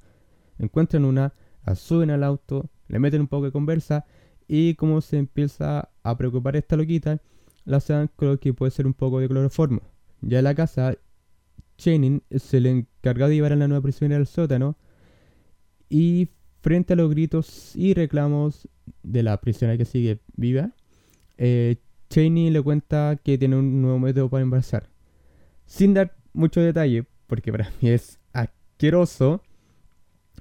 Encuentran 0.57 1.05
una, 1.05 1.33
la 1.65 1.75
suben 1.75 2.09
al 2.09 2.23
auto, 2.23 2.69
le 2.87 2.99
meten 2.99 3.21
un 3.21 3.27
poco 3.27 3.45
de 3.45 3.51
conversa 3.51 4.05
y 4.47 4.75
como 4.75 5.01
se 5.01 5.17
empieza 5.17 5.89
a 6.03 6.17
preocupar 6.17 6.55
esta 6.55 6.75
loquita, 6.75 7.21
la 7.63 7.79
dan 7.79 8.09
lo 8.17 8.39
que 8.39 8.53
puede 8.53 8.71
ser 8.71 8.87
un 8.87 8.93
poco 8.93 9.19
de 9.19 9.27
cloroformo. 9.27 9.81
Ya 10.21 10.39
en 10.39 10.45
la 10.45 10.55
casa, 10.55 10.95
Channing 11.77 12.23
se 12.35 12.59
le 12.59 12.71
encarga 12.71 13.27
de 13.27 13.35
llevar 13.35 13.53
a 13.53 13.55
la 13.55 13.67
nueva 13.67 13.83
prisionera 13.83 14.19
al 14.19 14.27
sótano 14.27 14.77
y 15.89 16.29
frente 16.61 16.93
a 16.93 16.95
los 16.95 17.09
gritos 17.09 17.75
y 17.75 17.93
reclamos 17.93 18.67
de 19.03 19.23
la 19.23 19.39
prisionera 19.39 19.77
que 19.77 19.85
sigue 19.85 20.19
viva, 20.35 20.71
eh, 21.37 21.77
Cheney 22.09 22.49
le 22.49 22.61
cuenta 22.61 23.19
que 23.23 23.37
tiene 23.37 23.57
un 23.57 23.81
nuevo 23.81 23.99
método 23.99 24.29
para 24.29 24.43
embarazar. 24.43 24.89
Sin 25.65 25.93
dar 25.93 26.15
mucho 26.33 26.61
detalle, 26.61 27.05
porque 27.27 27.51
para 27.51 27.71
mí 27.81 27.89
es 27.89 28.19
asqueroso, 28.33 29.43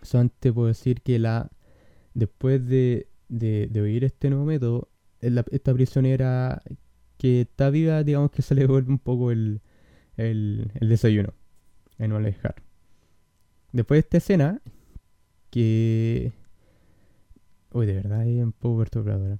solamente 0.02 0.52
puedo 0.52 0.68
decir 0.68 1.02
que 1.02 1.18
la 1.18 1.50
después 2.16 2.66
de, 2.66 3.08
oír 3.80 4.04
este 4.04 4.30
nuevo 4.30 4.46
método, 4.46 4.88
esta 5.20 5.74
prisionera 5.74 6.62
que 7.18 7.42
está 7.42 7.70
viva, 7.70 8.02
digamos 8.04 8.30
que 8.30 8.42
se 8.42 8.54
le 8.54 8.66
vuelve 8.66 8.90
un 8.90 8.98
poco 8.98 9.30
el, 9.30 9.60
el, 10.16 10.70
desayuno 10.80 11.34
en 11.98 12.10
no 12.10 12.20
dejar. 12.20 12.56
Después 13.72 13.96
de 13.96 14.00
esta 14.00 14.16
escena, 14.16 14.62
que... 15.56 16.34
Uy, 17.72 17.86
de 17.86 17.94
verdad 17.94 18.26
es 18.26 18.44
un 18.44 18.52
poco 18.52 18.80
perturbadora. 18.80 19.38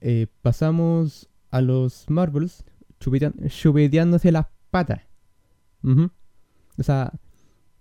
Eh, 0.00 0.28
pasamos 0.40 1.28
a 1.50 1.60
los 1.60 2.08
Marvels 2.08 2.64
chupeteándose 3.00 4.30
las 4.30 4.46
patas. 4.70 5.00
O 5.82 6.82
sea, 6.82 7.12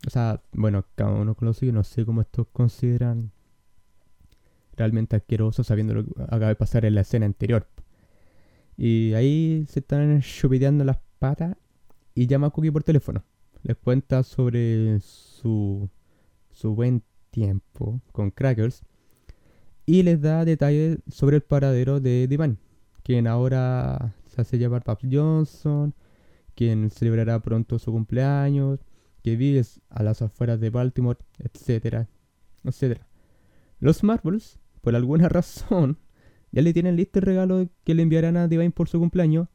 o 0.07 0.09
sea, 0.09 0.41
bueno, 0.53 0.85
cada 0.95 1.11
uno 1.11 1.35
con 1.35 1.47
lo 1.47 1.53
suyo, 1.53 1.71
no 1.71 1.83
sé 1.83 2.03
cómo 2.03 2.21
estos 2.21 2.47
consideran 2.47 3.31
realmente 4.75 5.15
asqueroso 5.15 5.63
sabiendo 5.63 5.93
lo 5.93 6.05
que 6.05 6.23
acaba 6.23 6.47
de 6.47 6.55
pasar 6.55 6.83
en 6.83 6.95
la 6.95 7.01
escena 7.01 7.27
anterior. 7.27 7.67
Y 8.75 9.13
ahí 9.13 9.65
se 9.69 9.81
están 9.81 10.21
chupeteando 10.21 10.83
las 10.83 10.97
patas 11.19 11.55
y 12.15 12.25
llama 12.25 12.47
a 12.47 12.49
Cookie 12.49 12.71
por 12.71 12.83
teléfono. 12.83 13.23
Les 13.61 13.77
cuenta 13.77 14.23
sobre 14.23 14.99
su, 14.99 15.89
su 16.51 16.73
buen 16.73 17.03
tiempo 17.37 18.01
con 18.11 18.31
Crackers 18.31 18.81
y 19.85 20.01
les 20.01 20.19
da 20.21 20.43
detalles 20.43 20.97
sobre 21.07 21.35
el 21.35 21.43
paradero 21.43 21.99
de 21.99 22.27
Divan, 22.27 22.57
quien 23.03 23.27
ahora 23.27 24.15
se 24.25 24.41
hace 24.41 24.57
llamar 24.57 24.83
Pap 24.83 25.01
Johnson, 25.09 25.93
quien 26.55 26.89
celebrará 26.89 27.39
pronto 27.39 27.77
su 27.77 27.91
cumpleaños, 27.91 28.79
que 29.23 29.35
vive 29.35 29.63
a 29.89 30.01
las 30.01 30.23
afueras 30.23 30.59
de 30.59 30.71
Baltimore, 30.71 31.19
etcétera, 31.37 32.09
etcétera. 32.63 33.05
Los 33.79 34.03
Marvels, 34.03 34.57
por 34.81 34.95
alguna 34.95 35.29
razón, 35.37 35.99
ya 36.51 36.63
le 36.63 36.73
tienen 36.73 36.95
listo 36.95 37.19
el 37.19 37.25
regalo 37.25 37.69
que 37.83 37.93
le 37.93 38.01
enviarán 38.01 38.35
a 38.35 38.47
Divine 38.47 38.71
por 38.71 38.89
su 38.89 38.97
cumpleaños 38.97 39.47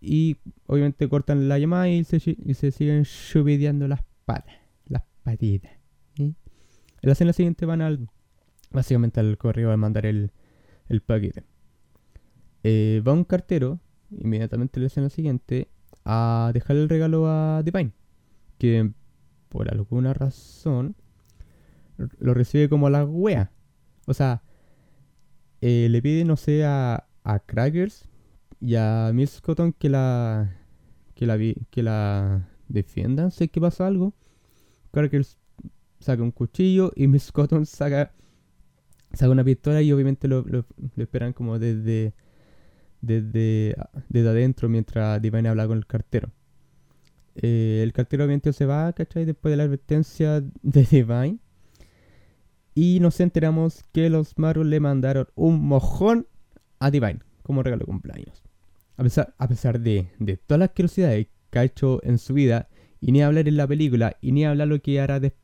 y 0.00 0.38
obviamente 0.66 1.10
cortan 1.10 1.46
la 1.46 1.58
llamada 1.58 1.90
y 1.90 2.04
se, 2.04 2.16
y 2.16 2.54
se 2.54 2.70
siguen 2.70 3.04
chupideando 3.04 3.86
las 3.86 4.00
patas, 4.24 4.56
las 4.86 5.02
patitas. 5.22 5.81
En 7.02 7.08
la 7.08 7.12
escena 7.12 7.32
siguiente 7.32 7.66
van 7.66 7.82
al. 7.82 8.08
Básicamente 8.70 9.20
al 9.20 9.36
correo 9.36 9.70
a 9.70 9.76
mandar 9.76 10.06
el, 10.06 10.30
paquete. 11.04 11.44
Eh, 12.62 13.02
va 13.06 13.12
un 13.12 13.24
cartero, 13.24 13.80
inmediatamente 14.10 14.78
en 14.78 14.84
la 14.84 14.86
escena 14.86 15.10
siguiente, 15.10 15.68
a 16.04 16.52
dejar 16.54 16.76
el 16.76 16.88
regalo 16.88 17.28
a 17.28 17.62
Divine. 17.62 17.92
Que 18.58 18.90
por 19.48 19.70
alguna 19.70 20.14
razón 20.14 20.94
lo 22.18 22.34
recibe 22.34 22.68
como 22.68 22.86
a 22.86 22.90
la 22.90 23.04
wea. 23.04 23.50
O 24.06 24.14
sea, 24.14 24.42
eh, 25.60 25.88
le 25.90 26.00
pide, 26.00 26.24
no 26.24 26.36
sé, 26.36 26.64
a, 26.64 27.06
Crackers 27.46 28.08
y 28.60 28.76
a 28.76 29.10
Miss 29.12 29.40
Cotton 29.40 29.72
que 29.72 29.88
la. 29.88 30.56
que 31.14 31.26
la, 31.26 31.36
que 31.70 31.82
la 31.82 32.48
defiéndanse 32.68 33.48
que 33.48 33.60
pasa 33.60 33.86
algo. 33.86 34.14
Crackers 34.92 35.38
saca 36.02 36.22
un 36.22 36.30
cuchillo 36.30 36.92
y 36.94 37.06
Miss 37.06 37.32
Cotton 37.32 37.66
saca, 37.66 38.12
saca 39.12 39.30
una 39.30 39.44
pistola 39.44 39.82
y 39.82 39.92
obviamente 39.92 40.28
lo, 40.28 40.42
lo, 40.42 40.66
esperan 40.96 41.32
como 41.32 41.58
desde, 41.58 42.14
desde, 43.00 43.76
desde 44.08 44.28
adentro 44.28 44.68
mientras 44.68 45.20
Divine 45.22 45.48
habla 45.48 45.66
con 45.66 45.78
el 45.78 45.86
cartero. 45.86 46.30
Eh, 47.34 47.80
el 47.82 47.92
cartero 47.92 48.24
obviamente 48.24 48.52
se 48.52 48.66
va, 48.66 48.92
¿cachai? 48.92 49.24
Después 49.24 49.52
de 49.52 49.56
la 49.56 49.62
advertencia 49.64 50.40
de 50.40 50.82
Divine. 50.90 51.38
Y 52.74 53.00
nos 53.00 53.20
enteramos 53.20 53.84
que 53.92 54.08
los 54.08 54.38
Marvel 54.38 54.70
le 54.70 54.80
mandaron 54.80 55.28
un 55.34 55.62
mojón 55.62 56.26
a 56.78 56.90
Divine 56.90 57.20
como 57.42 57.62
regalo 57.62 57.80
de 57.80 57.86
cumpleaños. 57.86 58.42
A 58.96 59.02
pesar, 59.02 59.34
a 59.38 59.48
pesar 59.48 59.80
de, 59.80 60.08
de 60.18 60.36
todas 60.36 60.60
las 60.60 60.70
curiosidades 60.70 61.28
que 61.50 61.58
ha 61.58 61.64
hecho 61.64 62.00
en 62.02 62.18
su 62.18 62.34
vida, 62.34 62.68
y 63.00 63.12
ni 63.12 63.20
hablar 63.20 63.48
en 63.48 63.56
la 63.56 63.66
película, 63.66 64.16
y 64.20 64.32
ni 64.32 64.44
hablar 64.44 64.68
lo 64.68 64.80
que 64.80 65.00
hará 65.00 65.20
después, 65.20 65.41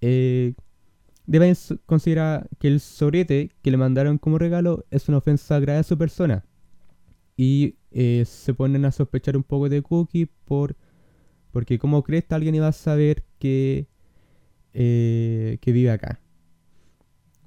eh, 0.00 0.54
Divine 1.26 1.54
considera 1.86 2.46
que 2.58 2.68
el 2.68 2.80
sobrete 2.80 3.50
que 3.62 3.70
le 3.70 3.76
mandaron 3.76 4.18
como 4.18 4.38
regalo 4.38 4.86
es 4.90 5.08
una 5.08 5.18
ofensa 5.18 5.60
grave 5.60 5.80
a 5.80 5.82
su 5.82 5.98
persona. 5.98 6.44
Y 7.36 7.76
eh, 7.90 8.24
se 8.26 8.54
ponen 8.54 8.84
a 8.84 8.92
sospechar 8.92 9.36
un 9.36 9.44
poco 9.44 9.68
de 9.68 9.82
Cookie 9.82 10.26
por, 10.44 10.76
porque 11.52 11.78
como 11.78 12.02
crees 12.02 12.24
alguien 12.30 12.54
iba 12.54 12.68
a 12.68 12.72
saber 12.72 13.24
que 13.38 13.86
eh, 14.74 15.58
que 15.60 15.72
vive 15.72 15.90
acá. 15.90 16.20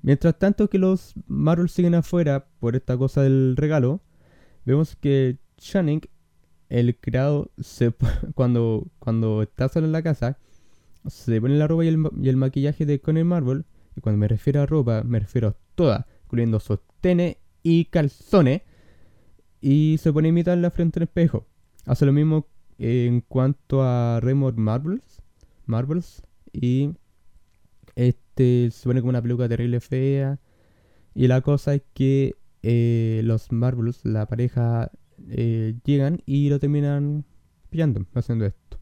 Mientras 0.01 0.37
tanto 0.37 0.69
que 0.69 0.77
los 0.77 1.13
Marvel 1.27 1.69
siguen 1.69 1.95
afuera 1.95 2.47
por 2.59 2.75
esta 2.75 2.97
cosa 2.97 3.21
del 3.21 3.55
regalo, 3.55 4.01
vemos 4.65 4.95
que 4.95 5.37
Channing, 5.57 6.01
el 6.69 6.97
creado, 6.97 7.51
se, 7.59 7.93
cuando, 8.35 8.87
cuando 8.99 9.43
está 9.43 9.69
solo 9.69 9.85
en 9.85 9.91
la 9.91 10.01
casa, 10.01 10.39
se 11.07 11.41
pone 11.41 11.57
la 11.57 11.67
ropa 11.67 11.85
y 11.85 11.87
el, 11.87 12.37
maquillaje 12.37 12.85
de 12.85 12.99
Conner 12.99 13.25
Marvel. 13.25 13.65
Y 13.95 14.01
cuando 14.01 14.17
me 14.17 14.27
refiero 14.27 14.61
a 14.61 14.65
ropa, 14.65 15.03
me 15.03 15.19
refiero 15.19 15.49
a 15.49 15.55
toda, 15.75 16.07
incluyendo 16.25 16.59
sostenes 16.59 17.37
y 17.63 17.85
calzones. 17.85 18.61
Y 19.59 19.97
se 19.99 20.11
pone 20.11 20.27
a 20.27 20.29
imitar 20.29 20.57
la 20.57 20.71
frente 20.71 20.99
al 20.99 21.03
espejo. 21.03 21.47
Hace 21.85 22.05
lo 22.05 22.13
mismo 22.13 22.47
en 22.77 23.21
cuanto 23.21 23.83
a 23.83 24.19
Raymond 24.21 24.57
Marvels. 24.57 25.21
Marvels. 25.65 26.23
Y 26.53 26.91
este 27.95 28.71
se 28.71 28.83
pone 28.87 29.01
como 29.01 29.09
una 29.09 29.21
peluca 29.21 29.47
terrible 29.47 29.79
fea. 29.79 30.39
Y 31.13 31.27
la 31.27 31.41
cosa 31.41 31.75
es 31.75 31.83
que 31.93 32.35
eh, 32.63 33.21
los 33.23 33.51
Marvelous, 33.51 34.05
la 34.05 34.27
pareja, 34.27 34.91
eh, 35.29 35.75
llegan 35.83 36.21
y 36.25 36.49
lo 36.49 36.59
terminan 36.59 37.25
pillando 37.69 38.05
haciendo 38.13 38.45
esto. 38.45 38.80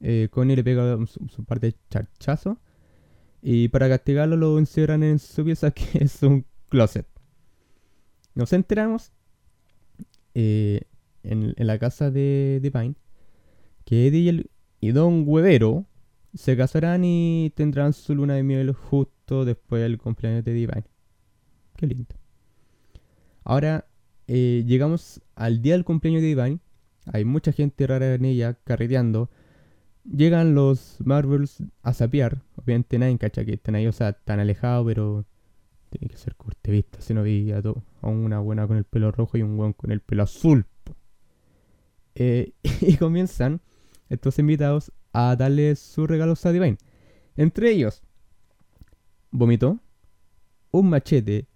Eh, 0.00 0.28
Connie 0.30 0.56
le 0.56 0.64
pega 0.64 0.98
su, 1.06 1.44
parte 1.44 1.68
de 1.68 1.76
charchazo. 1.90 2.58
Y 3.42 3.68
para 3.68 3.88
castigarlo 3.88 4.36
lo 4.36 4.58
encierran 4.58 5.02
en 5.02 5.18
su 5.18 5.44
pieza 5.44 5.70
que 5.72 6.04
es 6.04 6.22
un 6.22 6.44
closet. 6.68 7.06
Nos 8.34 8.52
enteramos 8.52 9.12
en, 10.34 10.84
la 11.56 11.78
casa 11.78 12.10
de, 12.10 12.60
Divine 12.62 12.94
que 13.84 14.06
Eddie 14.06 14.20
y, 14.20 14.28
el, 14.28 14.50
y 14.80 14.92
Don 14.92 15.24
Huevero 15.26 15.86
se 16.34 16.56
casarán 16.56 17.04
y 17.04 17.52
tendrán 17.56 17.92
su 17.92 18.14
luna 18.14 18.34
de 18.34 18.42
miel 18.42 18.72
justo 18.72 19.44
después 19.44 19.82
del 19.82 19.98
cumpleaños 19.98 20.44
de 20.44 20.52
Divine. 20.52 20.84
Qué 21.76 21.86
lindo. 21.86 22.14
Ahora 23.44 23.86
eh, 24.26 24.64
llegamos 24.66 25.22
al 25.34 25.62
día 25.62 25.74
del 25.74 25.84
cumpleaños 25.84 26.22
de 26.22 26.28
Divine. 26.28 26.58
Hay 27.06 27.24
mucha 27.24 27.52
gente 27.52 27.86
rara 27.86 28.14
en 28.14 28.24
ella 28.24 28.54
carreteando. 28.64 29.30
Llegan 30.10 30.54
los 30.54 30.96
Marvels 31.04 31.62
a 31.82 31.92
sapear. 31.92 32.42
Obviamente 32.56 32.98
nadie 32.98 33.18
cacha 33.18 33.44
que 33.44 33.54
estén 33.54 33.74
ahí, 33.74 33.86
o 33.86 33.92
sea, 33.92 34.12
tan 34.12 34.40
alejados, 34.40 34.86
pero 34.86 35.24
tiene 35.90 36.08
que 36.08 36.16
ser 36.16 36.34
corte 36.34 36.70
vista. 36.70 37.00
Si 37.00 37.14
no 37.14 37.22
vi 37.22 37.52
a, 37.52 37.62
una 38.02 38.40
buena 38.40 38.66
con 38.66 38.76
el 38.76 38.84
pelo 38.84 39.10
rojo 39.10 39.36
y 39.36 39.42
un 39.42 39.56
buen 39.56 39.72
con 39.72 39.90
el 39.90 40.00
pelo 40.00 40.22
azul. 40.22 40.66
Eh, 42.14 42.52
y 42.80 42.96
comienzan 42.96 43.60
estos 44.08 44.38
invitados 44.38 44.92
a 45.12 45.36
darle 45.36 45.76
sus 45.76 46.08
regalos 46.08 46.44
a 46.46 46.52
Divine. 46.52 46.78
Entre 47.36 47.70
ellos, 47.70 48.02
vomitó, 49.30 49.78
un 50.70 50.90
machete, 50.90 51.46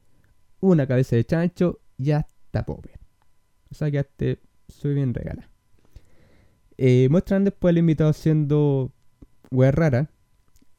una 0.61 0.87
cabeza 0.87 1.17
de 1.17 1.25
chancho 1.25 1.81
y 1.97 2.12
hasta 2.12 2.65
pobre. 2.65 2.93
O 3.71 3.75
sea 3.75 3.91
que 3.91 3.99
hasta 3.99 4.37
soy 4.69 4.95
bien 4.95 5.15
regala. 5.15 5.52
Eh, 6.85 7.07
muestran 7.11 7.45
después 7.45 7.71
al 7.71 7.79
invitado 7.79 8.11
haciendo 8.11 8.90
wea 9.53 9.71
rara. 9.71 10.11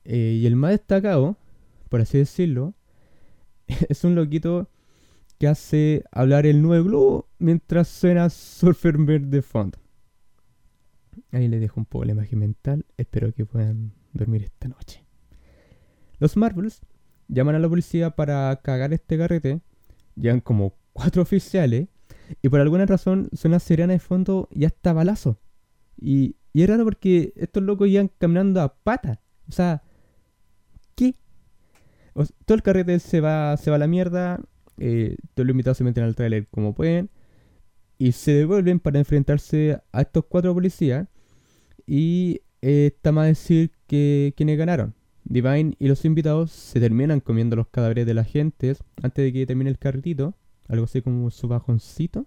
Eh, 0.03 0.37
y 0.41 0.45
el 0.45 0.57
más 0.57 0.71
destacado, 0.71 1.37
por 1.87 2.01
así 2.01 2.17
decirlo, 2.17 2.73
es 3.87 4.03
un 4.03 4.13
loquito 4.13 4.67
que 5.39 5.47
hace 5.47 6.03
hablar 6.11 6.45
el 6.45 6.61
nuevo 6.61 6.83
globo 6.83 7.29
mientras 7.39 7.87
suena 7.87 8.29
Surfer 8.29 8.97
de 8.97 9.41
fondo. 9.41 9.79
Ahí 11.31 11.47
les 11.47 11.61
dejo 11.61 11.79
un 11.79 11.85
poco 11.85 12.03
la 12.03 12.11
imagen 12.11 12.39
mental. 12.39 12.85
Espero 12.97 13.33
que 13.33 13.45
puedan 13.45 13.93
dormir 14.11 14.43
esta 14.43 14.67
noche. 14.67 15.05
Los 16.19 16.35
Marvels 16.35 16.81
llaman 17.29 17.55
a 17.55 17.59
la 17.59 17.69
policía 17.69 18.09
para 18.09 18.53
cagar 18.61 18.91
este 18.91 19.17
carrete. 19.17 19.61
Llegan 20.17 20.41
como 20.41 20.73
cuatro 20.91 21.21
oficiales. 21.21 21.87
Y 22.41 22.49
por 22.49 22.59
alguna 22.59 22.85
razón 22.85 23.29
suena 23.31 23.59
sirena 23.59 23.93
de 23.93 23.99
fondo 23.99 24.49
y 24.51 24.65
hasta 24.65 24.91
balazo. 24.91 25.39
Y, 25.99 26.35
y 26.53 26.63
es 26.63 26.69
raro 26.69 26.83
porque 26.83 27.33
estos 27.35 27.63
locos 27.63 27.87
iban 27.87 28.09
caminando 28.17 28.61
a 28.61 28.75
pata. 28.75 29.21
O 29.47 29.51
sea, 29.51 29.83
¿qué? 30.95 31.15
todo 32.45 32.55
el 32.55 32.63
carrete 32.63 32.99
se 32.99 33.21
va, 33.21 33.57
se 33.57 33.69
va 33.69 33.77
a 33.77 33.79
la 33.79 33.87
mierda. 33.87 34.39
Eh, 34.77 35.17
todos 35.33 35.47
los 35.47 35.53
invitados 35.53 35.77
se 35.77 35.83
meten 35.83 36.03
al 36.03 36.15
trailer 36.15 36.47
como 36.47 36.73
pueden 36.73 37.09
y 37.97 38.11
se 38.11 38.33
devuelven 38.33 38.79
para 38.79 38.99
enfrentarse 38.99 39.79
a 39.91 40.01
estos 40.01 40.25
cuatro 40.25 40.53
policías. 40.53 41.07
Y 41.85 42.41
eh, 42.61 42.91
está 42.93 43.11
más 43.11 43.27
decir 43.27 43.71
que 43.87 44.33
quienes 44.35 44.57
ganaron. 44.57 44.93
Divine 45.25 45.75
y 45.79 45.87
los 45.87 46.03
invitados 46.05 46.51
se 46.51 46.79
terminan 46.79 47.21
comiendo 47.21 47.55
los 47.55 47.67
cadáveres 47.67 48.05
de 48.05 48.13
la 48.13 48.25
gente 48.25 48.75
antes 49.01 49.23
de 49.23 49.31
que 49.31 49.45
termine 49.45 49.69
el 49.69 49.79
carretito, 49.79 50.35
algo 50.67 50.85
así 50.85 51.01
como 51.01 51.29
su 51.31 51.47
bajoncito. 51.47 52.25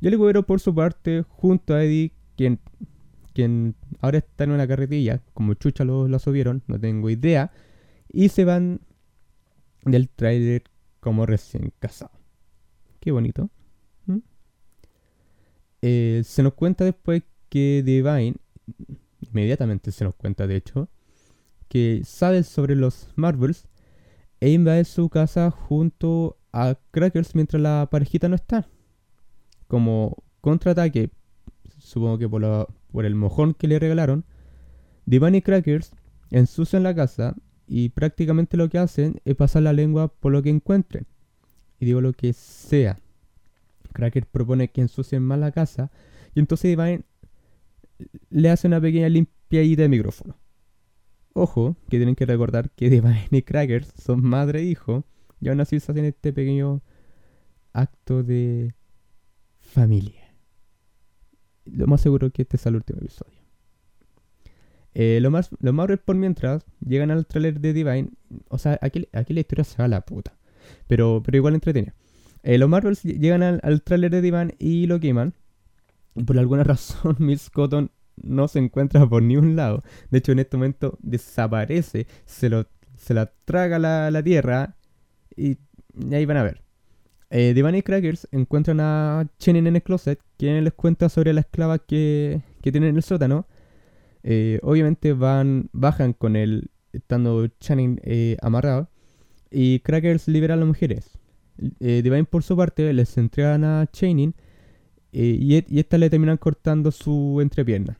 Y 0.00 0.06
el 0.06 0.16
güero, 0.16 0.46
por 0.46 0.60
su 0.60 0.74
parte, 0.74 1.24
junto 1.28 1.74
a 1.74 1.84
Eddie, 1.84 2.12
quien, 3.32 3.74
ahora 4.00 4.18
está 4.18 4.44
en 4.44 4.52
una 4.52 4.66
carretilla, 4.66 5.20
como 5.34 5.54
chucha 5.54 5.84
lo, 5.84 6.08
lo 6.08 6.18
subieron, 6.18 6.62
no 6.66 6.80
tengo 6.80 7.10
idea, 7.10 7.52
y 8.08 8.28
se 8.28 8.44
van 8.44 8.80
del 9.84 10.08
trailer 10.08 10.64
como 11.00 11.26
recién 11.26 11.72
casados. 11.78 12.18
Qué 13.00 13.12
bonito. 13.12 13.50
Eh, 15.82 16.20
se 16.26 16.42
nos 16.42 16.52
cuenta 16.52 16.84
después 16.84 17.22
que 17.48 17.82
Divine, 17.82 18.36
inmediatamente 19.20 19.92
se 19.92 20.04
nos 20.04 20.14
cuenta 20.14 20.46
de 20.46 20.56
hecho, 20.56 20.88
que 21.68 22.02
sabe 22.04 22.42
sobre 22.42 22.76
los 22.76 23.08
Marvels 23.16 23.66
e 24.40 24.50
invade 24.50 24.84
su 24.84 25.08
casa 25.08 25.50
junto 25.50 26.36
a 26.52 26.76
Crackers 26.90 27.34
mientras 27.34 27.62
la 27.62 27.88
parejita 27.90 28.28
no 28.28 28.34
está. 28.34 28.68
Como 29.68 30.22
contraataque, 30.42 31.10
supongo 31.90 32.18
que 32.18 32.28
por, 32.28 32.68
por 32.92 33.04
el 33.04 33.16
mojón 33.16 33.54
que 33.54 33.66
le 33.66 33.78
regalaron, 33.80 34.24
Divine 35.06 35.38
y 35.38 35.42
Crackers 35.42 35.92
ensucian 36.30 36.84
la 36.84 36.94
casa 36.94 37.34
y 37.66 37.88
prácticamente 37.88 38.56
lo 38.56 38.68
que 38.68 38.78
hacen 38.78 39.20
es 39.24 39.34
pasar 39.34 39.62
la 39.62 39.72
lengua 39.72 40.08
por 40.08 40.30
lo 40.30 40.40
que 40.42 40.50
encuentren. 40.50 41.06
Y 41.80 41.86
digo 41.86 42.00
lo 42.00 42.12
que 42.12 42.32
sea. 42.32 43.00
Cracker 43.92 44.26
propone 44.26 44.68
que 44.68 44.82
ensucien 44.82 45.22
más 45.22 45.40
la 45.40 45.50
casa 45.50 45.90
y 46.34 46.38
entonces 46.38 46.70
Divine 46.70 47.02
le 48.30 48.50
hace 48.50 48.68
una 48.68 48.80
pequeña 48.80 49.08
limpiadita 49.08 49.82
de 49.82 49.88
micrófono. 49.88 50.36
Ojo, 51.32 51.76
que 51.88 51.96
tienen 51.96 52.14
que 52.14 52.26
recordar 52.26 52.70
que 52.70 52.88
Divine 52.88 53.28
y 53.32 53.42
Crackers 53.42 53.92
son 53.96 54.22
madre 54.22 54.60
e 54.60 54.64
hijo 54.64 55.04
y 55.40 55.48
aún 55.48 55.60
así 55.60 55.80
se 55.80 55.90
hacen 55.90 56.04
este 56.04 56.32
pequeño 56.32 56.82
acto 57.72 58.22
de 58.22 58.74
familia. 59.58 60.19
Lo 61.64 61.86
más 61.86 62.00
seguro 62.00 62.28
es 62.28 62.32
que 62.32 62.42
este 62.42 62.58
sea 62.58 62.70
el 62.70 62.76
último 62.76 63.00
episodio. 63.00 63.38
Eh, 64.94 65.20
lo 65.22 65.30
más, 65.30 65.50
los 65.60 65.72
más 65.72 65.88
por 66.04 66.16
mientras 66.16 66.64
llegan 66.84 67.10
al 67.10 67.26
trailer 67.26 67.60
de 67.60 67.72
Divine. 67.72 68.10
O 68.48 68.58
sea, 68.58 68.78
aquí, 68.82 69.08
aquí 69.12 69.32
la 69.32 69.40
historia 69.40 69.64
se 69.64 69.78
va 69.78 69.84
a 69.84 69.88
la 69.88 70.00
puta. 70.00 70.36
Pero, 70.86 71.22
pero 71.24 71.36
igual 71.36 71.54
entretenida. 71.54 71.94
Eh, 72.42 72.58
los 72.58 72.68
Marvels 72.68 73.02
llegan 73.02 73.42
al, 73.42 73.60
al 73.62 73.82
tráiler 73.82 74.10
de 74.10 74.22
Divan 74.22 74.54
y 74.58 74.86
lo 74.86 74.98
queman. 75.00 75.34
Y 76.14 76.24
por 76.24 76.38
alguna 76.38 76.64
razón 76.64 77.16
Miss 77.18 77.50
Cotton 77.50 77.90
no 78.16 78.48
se 78.48 78.58
encuentra 78.58 79.06
por 79.08 79.22
ni 79.22 79.36
un 79.36 79.56
lado. 79.56 79.82
De 80.10 80.18
hecho, 80.18 80.32
en 80.32 80.40
este 80.40 80.56
momento 80.56 80.98
desaparece, 81.00 82.06
se, 82.24 82.48
lo, 82.48 82.66
se 82.96 83.14
la 83.14 83.32
traga 83.44 83.78
la, 83.78 84.10
la 84.10 84.22
tierra 84.22 84.76
y, 85.36 85.58
ahí 86.12 86.24
van 86.26 86.36
a 86.36 86.42
ver. 86.42 86.62
Eh, 87.30 87.54
Divine 87.54 87.78
y 87.78 87.82
Crackers 87.82 88.28
encuentran 88.32 88.80
a 88.80 89.26
Channing 89.38 89.66
en 89.66 89.76
el 89.76 89.82
closet, 89.82 90.20
quien 90.36 90.62
les 90.62 90.72
cuenta 90.74 91.08
sobre 91.08 91.32
la 91.32 91.40
esclava 91.40 91.78
que, 91.78 92.42
que 92.62 92.72
tienen 92.72 92.90
en 92.90 92.96
el 92.96 93.02
sótano. 93.02 93.46
Eh, 94.22 94.58
obviamente 94.62 95.12
van, 95.12 95.70
bajan 95.72 96.12
con 96.12 96.36
él, 96.36 96.70
estando 96.92 97.46
Channing 97.46 98.00
eh, 98.04 98.36
amarrado, 98.42 98.90
y 99.50 99.80
Crackers 99.80 100.28
libera 100.28 100.54
a 100.54 100.56
las 100.56 100.66
mujeres. 100.66 101.18
Eh, 101.80 102.02
Divine, 102.02 102.24
por 102.24 102.42
su 102.42 102.56
parte, 102.56 102.92
les 102.92 103.16
entregan 103.16 103.64
a 103.64 103.86
Channing 103.90 104.34
y, 105.12 105.64
y 105.68 105.78
esta 105.78 105.98
le 105.98 106.10
terminan 106.10 106.36
cortando 106.36 106.90
su 106.90 107.40
entrepierna. 107.40 107.98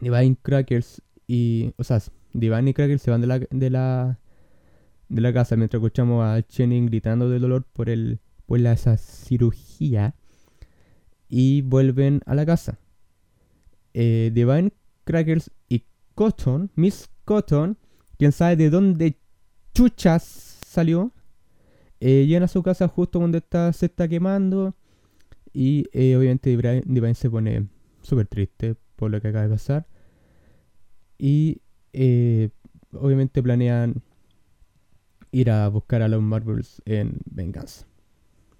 Divine, 0.00 0.36
Crackers 0.42 1.02
y. 1.26 1.72
O 1.76 1.84
sea, 1.84 2.00
Divine 2.32 2.70
y 2.70 2.74
Crackers 2.74 3.02
se 3.02 3.10
van 3.10 3.20
de 3.20 3.26
la, 3.26 3.38
de 3.38 3.70
la, 3.70 4.18
de 5.14 5.20
la 5.20 5.32
casa 5.32 5.56
mientras 5.56 5.80
escuchamos 5.80 6.24
a 6.24 6.42
Channing 6.42 6.86
gritando 6.86 7.30
de 7.30 7.38
dolor 7.38 7.64
por, 7.72 7.88
el, 7.88 8.18
por 8.46 8.58
la, 8.58 8.72
esa 8.72 8.96
cirugía. 8.96 10.16
Y 11.28 11.62
vuelven 11.62 12.20
a 12.26 12.34
la 12.34 12.44
casa. 12.44 12.80
Eh, 13.94 14.32
Divine, 14.34 14.72
Crackers 15.04 15.52
y 15.68 15.84
Cotton, 16.16 16.70
Miss 16.74 17.08
Cotton, 17.24 17.78
quien 18.18 18.32
sabe 18.32 18.56
de 18.56 18.70
dónde 18.70 19.18
chuchas 19.72 20.24
salió, 20.24 21.12
eh, 22.00 22.26
llegan 22.26 22.42
a 22.42 22.48
su 22.48 22.62
casa 22.62 22.88
justo 22.88 23.20
donde 23.20 23.38
está, 23.38 23.72
se 23.72 23.86
está 23.86 24.08
quemando. 24.08 24.74
Y 25.52 25.86
eh, 25.92 26.16
obviamente 26.16 26.50
Divine, 26.50 27.14
se 27.14 27.30
pone 27.30 27.68
súper 28.02 28.26
triste 28.26 28.74
por 28.96 29.12
lo 29.12 29.20
que 29.20 29.28
acaba 29.28 29.44
de 29.44 29.50
pasar. 29.50 29.86
Y 31.18 31.60
obviamente 32.92 33.40
planean 33.42 34.02
ir 35.34 35.50
a 35.50 35.68
buscar 35.68 36.00
a 36.00 36.08
los 36.08 36.22
Marvels 36.22 36.80
en 36.84 37.18
venganza. 37.26 37.86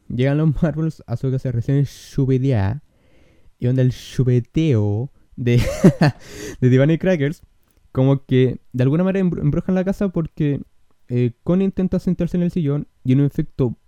Llegan 0.09 0.39
los 0.39 0.63
Marvels 0.63 1.03
a 1.07 1.17
su 1.17 1.31
casa 1.31 1.53
recién 1.53 1.85
chupeteada. 1.85 2.83
Y 3.59 3.67
donde 3.67 3.83
el 3.83 3.93
chupeteo 3.93 5.11
de, 5.37 5.63
de 6.61 6.69
Divine 6.69 6.99
Crackers, 6.99 7.43
como 7.93 8.25
que 8.25 8.61
de 8.73 8.83
alguna 8.83 9.05
manera 9.05 9.21
embrujan 9.21 9.77
la 9.77 9.85
casa 9.85 10.09
porque 10.09 10.61
eh, 11.09 11.33
Connie 11.45 11.65
intenta 11.65 12.01
sentarse 12.01 12.37
en 12.37 12.43
el 12.43 12.51
sillón 12.51 12.89
y 13.05 13.13
en 13.13 13.21
un 13.21 13.27
efecto 13.27 13.79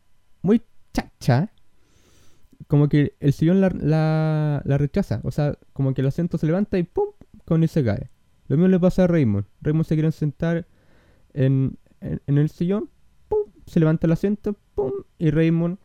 muy 0.42 0.62
chacha, 0.94 1.52
como 2.68 2.88
que 2.88 3.16
el 3.18 3.32
sillón 3.32 3.60
la, 3.60 4.62
la, 4.64 4.78
rechaza. 4.78 5.20
O 5.24 5.32
sea, 5.32 5.58
como 5.72 5.92
que 5.92 6.02
el 6.02 6.06
asiento 6.06 6.38
se 6.38 6.46
levanta 6.46 6.78
y 6.78 6.84
¡pum! 6.84 7.08
Connie 7.44 7.68
se 7.68 7.84
cae. 7.84 8.10
Lo 8.46 8.56
mismo 8.56 8.68
le 8.68 8.78
pasa 8.78 9.04
a 9.04 9.06
Raymond. 9.08 9.44
Raymond 9.60 9.86
se 9.86 9.96
quiere 9.96 10.12
sentar 10.12 10.68
en, 11.34 11.76
en, 12.00 12.38
el 12.38 12.48
sillón, 12.50 12.90
¡pum! 13.28 13.40
Se 13.66 13.80
levanta 13.80 14.06
el 14.06 14.12
asiento, 14.12 14.56
¡pum! 14.74 14.92
Y 15.18 15.30
Raymond 15.30 15.78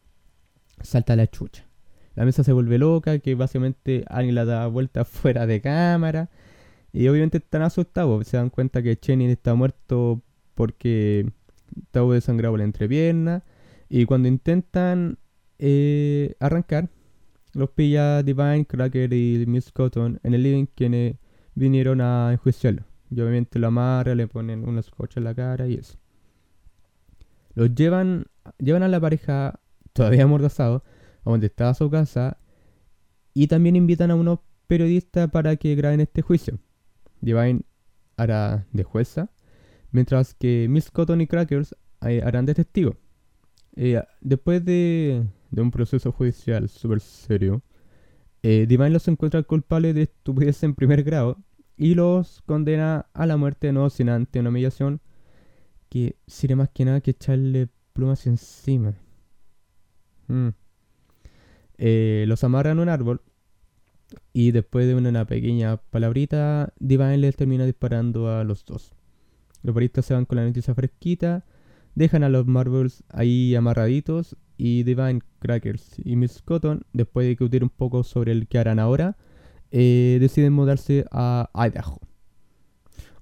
salta 0.81 1.13
a 1.13 1.15
la 1.15 1.27
chucha. 1.27 1.65
La 2.15 2.25
mesa 2.25 2.43
se 2.43 2.51
vuelve 2.51 2.77
loca, 2.77 3.19
que 3.19 3.35
básicamente 3.35 4.03
alguien 4.07 4.35
la 4.35 4.45
da 4.45 4.67
vuelta 4.67 5.05
fuera 5.05 5.45
de 5.47 5.61
cámara. 5.61 6.29
Y 6.93 7.07
obviamente 7.07 7.37
están 7.37 7.61
asustados. 7.61 8.27
Se 8.27 8.37
dan 8.37 8.49
cuenta 8.49 8.83
que 8.83 8.97
Cheney 8.97 9.31
está 9.31 9.55
muerto 9.55 10.21
porque 10.55 11.31
estaba 11.75 12.13
desangrado 12.13 12.57
la 12.57 12.65
entrepierna. 12.65 13.43
Y 13.89 14.05
cuando 14.05 14.27
intentan 14.27 15.17
eh, 15.59 16.35
arrancar, 16.39 16.89
los 17.53 17.69
pilla 17.69 18.23
Divine, 18.23 18.65
Cracker 18.65 19.13
y 19.13 19.45
Miss 19.47 19.71
Cotton 19.71 20.19
en 20.23 20.33
el 20.33 20.43
living 20.43 20.65
quienes 20.75 21.15
vinieron 21.55 22.01
a 22.01 22.29
enjuiciarlo. 22.31 22.83
Y 23.09 23.19
obviamente 23.19 23.59
lo 23.59 23.67
amarran, 23.67 24.17
le 24.17 24.27
ponen 24.27 24.67
unos 24.67 24.89
coches 24.89 25.17
en 25.17 25.25
la 25.25 25.35
cara 25.35 25.67
y 25.67 25.75
eso. 25.75 25.97
Los 27.53 27.73
llevan, 27.75 28.25
llevan 28.57 28.83
a 28.83 28.87
la 28.87 28.99
pareja 28.99 29.59
todavía 29.93 30.23
amordazado 30.23 30.83
a 31.25 31.29
donde 31.29 31.47
estaba 31.47 31.73
su 31.73 31.89
casa 31.89 32.37
y 33.33 33.47
también 33.47 33.75
invitan 33.75 34.11
a 34.11 34.15
unos 34.15 34.39
periodistas 34.67 35.29
para 35.29 35.55
que 35.55 35.75
graben 35.75 36.01
este 36.01 36.21
juicio. 36.21 36.57
Divine 37.19 37.61
hará 38.17 38.65
de 38.71 38.83
jueza, 38.83 39.29
mientras 39.91 40.33
que 40.33 40.67
Miss 40.69 40.91
Cotton 40.91 41.21
y 41.21 41.27
Crackers 41.27 41.75
eh, 42.05 42.21
harán 42.23 42.45
de 42.45 42.55
testigo. 42.55 42.95
Eh, 43.75 44.01
después 44.21 44.63
de, 44.65 45.25
un 45.55 45.71
proceso 45.71 46.11
judicial 46.11 46.67
súper 46.69 46.99
serio, 46.99 47.61
eh, 48.43 48.65
Divine 48.67 48.89
los 48.89 49.07
encuentra 49.07 49.43
culpables 49.43 49.95
de 49.95 50.03
estupidez 50.03 50.63
en 50.63 50.73
primer 50.73 51.03
grado 51.03 51.37
y 51.77 51.95
los 51.95 52.41
condena 52.43 53.07
a 53.13 53.25
la 53.25 53.37
muerte 53.37 53.71
no 53.71 53.89
sin 53.89 54.09
ante 54.09 54.39
una 54.39 54.49
humillación 54.49 55.01
que 55.91 56.15
sería 56.25 56.55
más 56.55 56.69
que 56.69 56.85
nada 56.85 57.01
que 57.01 57.11
echarle 57.11 57.67
plumas 57.91 58.25
encima. 58.25 58.93
Mm. 60.29 60.49
Eh, 61.77 62.23
los 62.29 62.45
amarran 62.45 62.79
a 62.79 62.81
un 62.81 62.87
árbol 62.87 63.21
y 64.31 64.51
después 64.51 64.87
de 64.87 64.95
una 64.95 65.25
pequeña 65.25 65.77
palabrita, 65.77 66.71
Divine 66.79 67.17
les 67.17 67.35
termina 67.35 67.65
disparando 67.65 68.29
a 68.29 68.45
los 68.45 68.63
dos. 68.63 68.95
Los 69.63 69.75
baristas 69.75 70.05
se 70.05 70.13
van 70.13 70.23
con 70.23 70.37
la 70.37 70.45
noticia 70.45 70.73
fresquita, 70.73 71.43
dejan 71.93 72.23
a 72.23 72.29
los 72.29 72.47
Marvels 72.47 73.03
ahí 73.09 73.53
amarraditos 73.53 74.37
y 74.57 74.83
Divine, 74.83 75.19
Crackers 75.39 75.97
y 75.97 76.15
Miss 76.15 76.41
Cotton, 76.41 76.85
después 76.93 77.25
de 77.25 77.29
discutir 77.31 77.63
un 77.63 77.69
poco 77.69 78.05
sobre 78.05 78.31
el 78.31 78.47
que 78.47 78.59
harán 78.59 78.79
ahora, 78.79 79.17
eh, 79.71 80.19
deciden 80.21 80.53
mudarse 80.53 81.03
a 81.11 81.49
Idaho. 81.53 81.99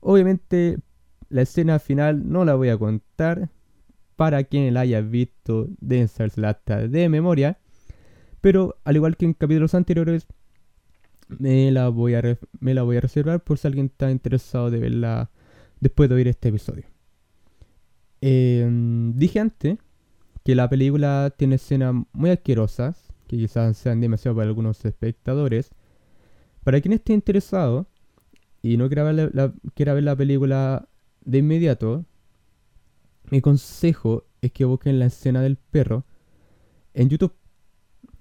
Obviamente 0.02 0.78
la 1.30 1.44
escena 1.44 1.80
final 1.80 2.30
no 2.30 2.46
la 2.46 2.56
voy 2.56 2.70
a 2.70 2.78
contar. 2.78 3.50
Para 4.16 4.44
quien 4.44 4.74
la 4.74 4.82
haya 4.82 5.00
visto, 5.00 5.68
deben 5.80 6.10
hasta 6.46 6.88
de 6.88 7.08
memoria. 7.08 7.58
Pero 8.42 8.78
al 8.84 8.98
igual 8.98 9.16
que 9.16 9.26
en 9.26 9.34
capítulos 9.34 9.74
anteriores, 9.76 10.28
me 11.30 11.72
la 11.72 11.90
voy 11.90 12.16
a, 12.16 12.38
me 12.60 12.74
la 12.74 12.84
voy 12.84 12.98
a 12.98 13.02
reservar 13.02 13.44
por 13.44 13.58
si 13.58 13.68
alguien 13.68 13.86
está 13.88 14.12
interesado 14.12 14.72
de 14.72 14.80
verla 14.80 15.30
después 15.80 16.10
de 16.10 16.16
oír 16.16 16.28
este 16.28 16.50
episodio. 16.50 16.86
Em, 18.22 19.14
dije 19.14 19.40
antes 19.40 19.78
que 20.44 20.56
la 20.56 20.70
película 20.70 21.34
tiene 21.38 21.56
escenas 21.56 21.96
muy 22.12 22.32
asquerosas, 22.32 23.14
que 23.28 23.38
quizás 23.38 23.78
sean 23.78 24.02
demasiado 24.02 24.36
para 24.36 24.48
algunos 24.48 24.84
espectadores. 24.84 25.72
Para 26.64 26.82
quien 26.82 26.94
esté 26.94 27.14
interesado 27.14 27.88
y 28.62 28.78
no 28.78 28.88
quiera 28.88 29.04
ver 29.04 29.32
la, 29.34 29.54
quiera 29.76 29.94
ver 29.94 30.04
la 30.04 30.16
película 30.16 30.90
de 31.22 31.38
inmediato, 31.40 32.06
mi 33.32 33.42
consejo 33.42 34.26
es 34.42 34.52
que 34.52 34.66
busquen 34.66 35.00
la 35.00 35.06
escena 35.06 35.42
del 35.42 35.58
perro 35.58 36.06
en 36.94 37.10
YouTube. 37.10 37.34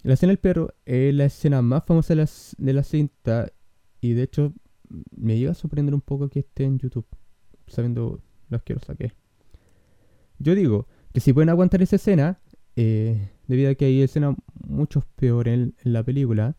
La 0.03 0.15
escena 0.15 0.31
del 0.31 0.39
perro 0.39 0.75
es 0.85 1.15
la 1.15 1.25
escena 1.25 1.63
más 1.63 1.85
famosa 1.85 2.15
de 2.15 2.23
la, 2.23 2.29
de 2.59 2.73
la 2.73 2.83
cinta 2.83 3.53
y 4.01 4.13
de 4.13 4.23
hecho 4.23 4.53
me 5.17 5.39
llega 5.39 5.53
a 5.53 5.55
sorprender 5.55 5.95
un 5.95 6.01
poco 6.01 6.29
que 6.29 6.41
esté 6.41 6.65
en 6.65 6.79
YouTube, 6.79 7.07
sabiendo 7.67 8.21
lo 8.49 8.59
quiero 8.61 8.81
que 8.97 9.13
Yo 10.39 10.55
digo 10.55 10.87
que 11.13 11.21
si 11.21 11.33
pueden 11.33 11.49
aguantar 11.51 11.83
esa 11.83 11.97
escena, 11.97 12.41
eh, 12.77 13.31
debido 13.47 13.71
a 13.71 13.75
que 13.75 13.87
hay 13.87 14.03
escenas 14.03 14.37
mucho 14.67 15.03
peores 15.17 15.55
en, 15.55 15.75
la 15.85 16.03
película, 16.03 16.57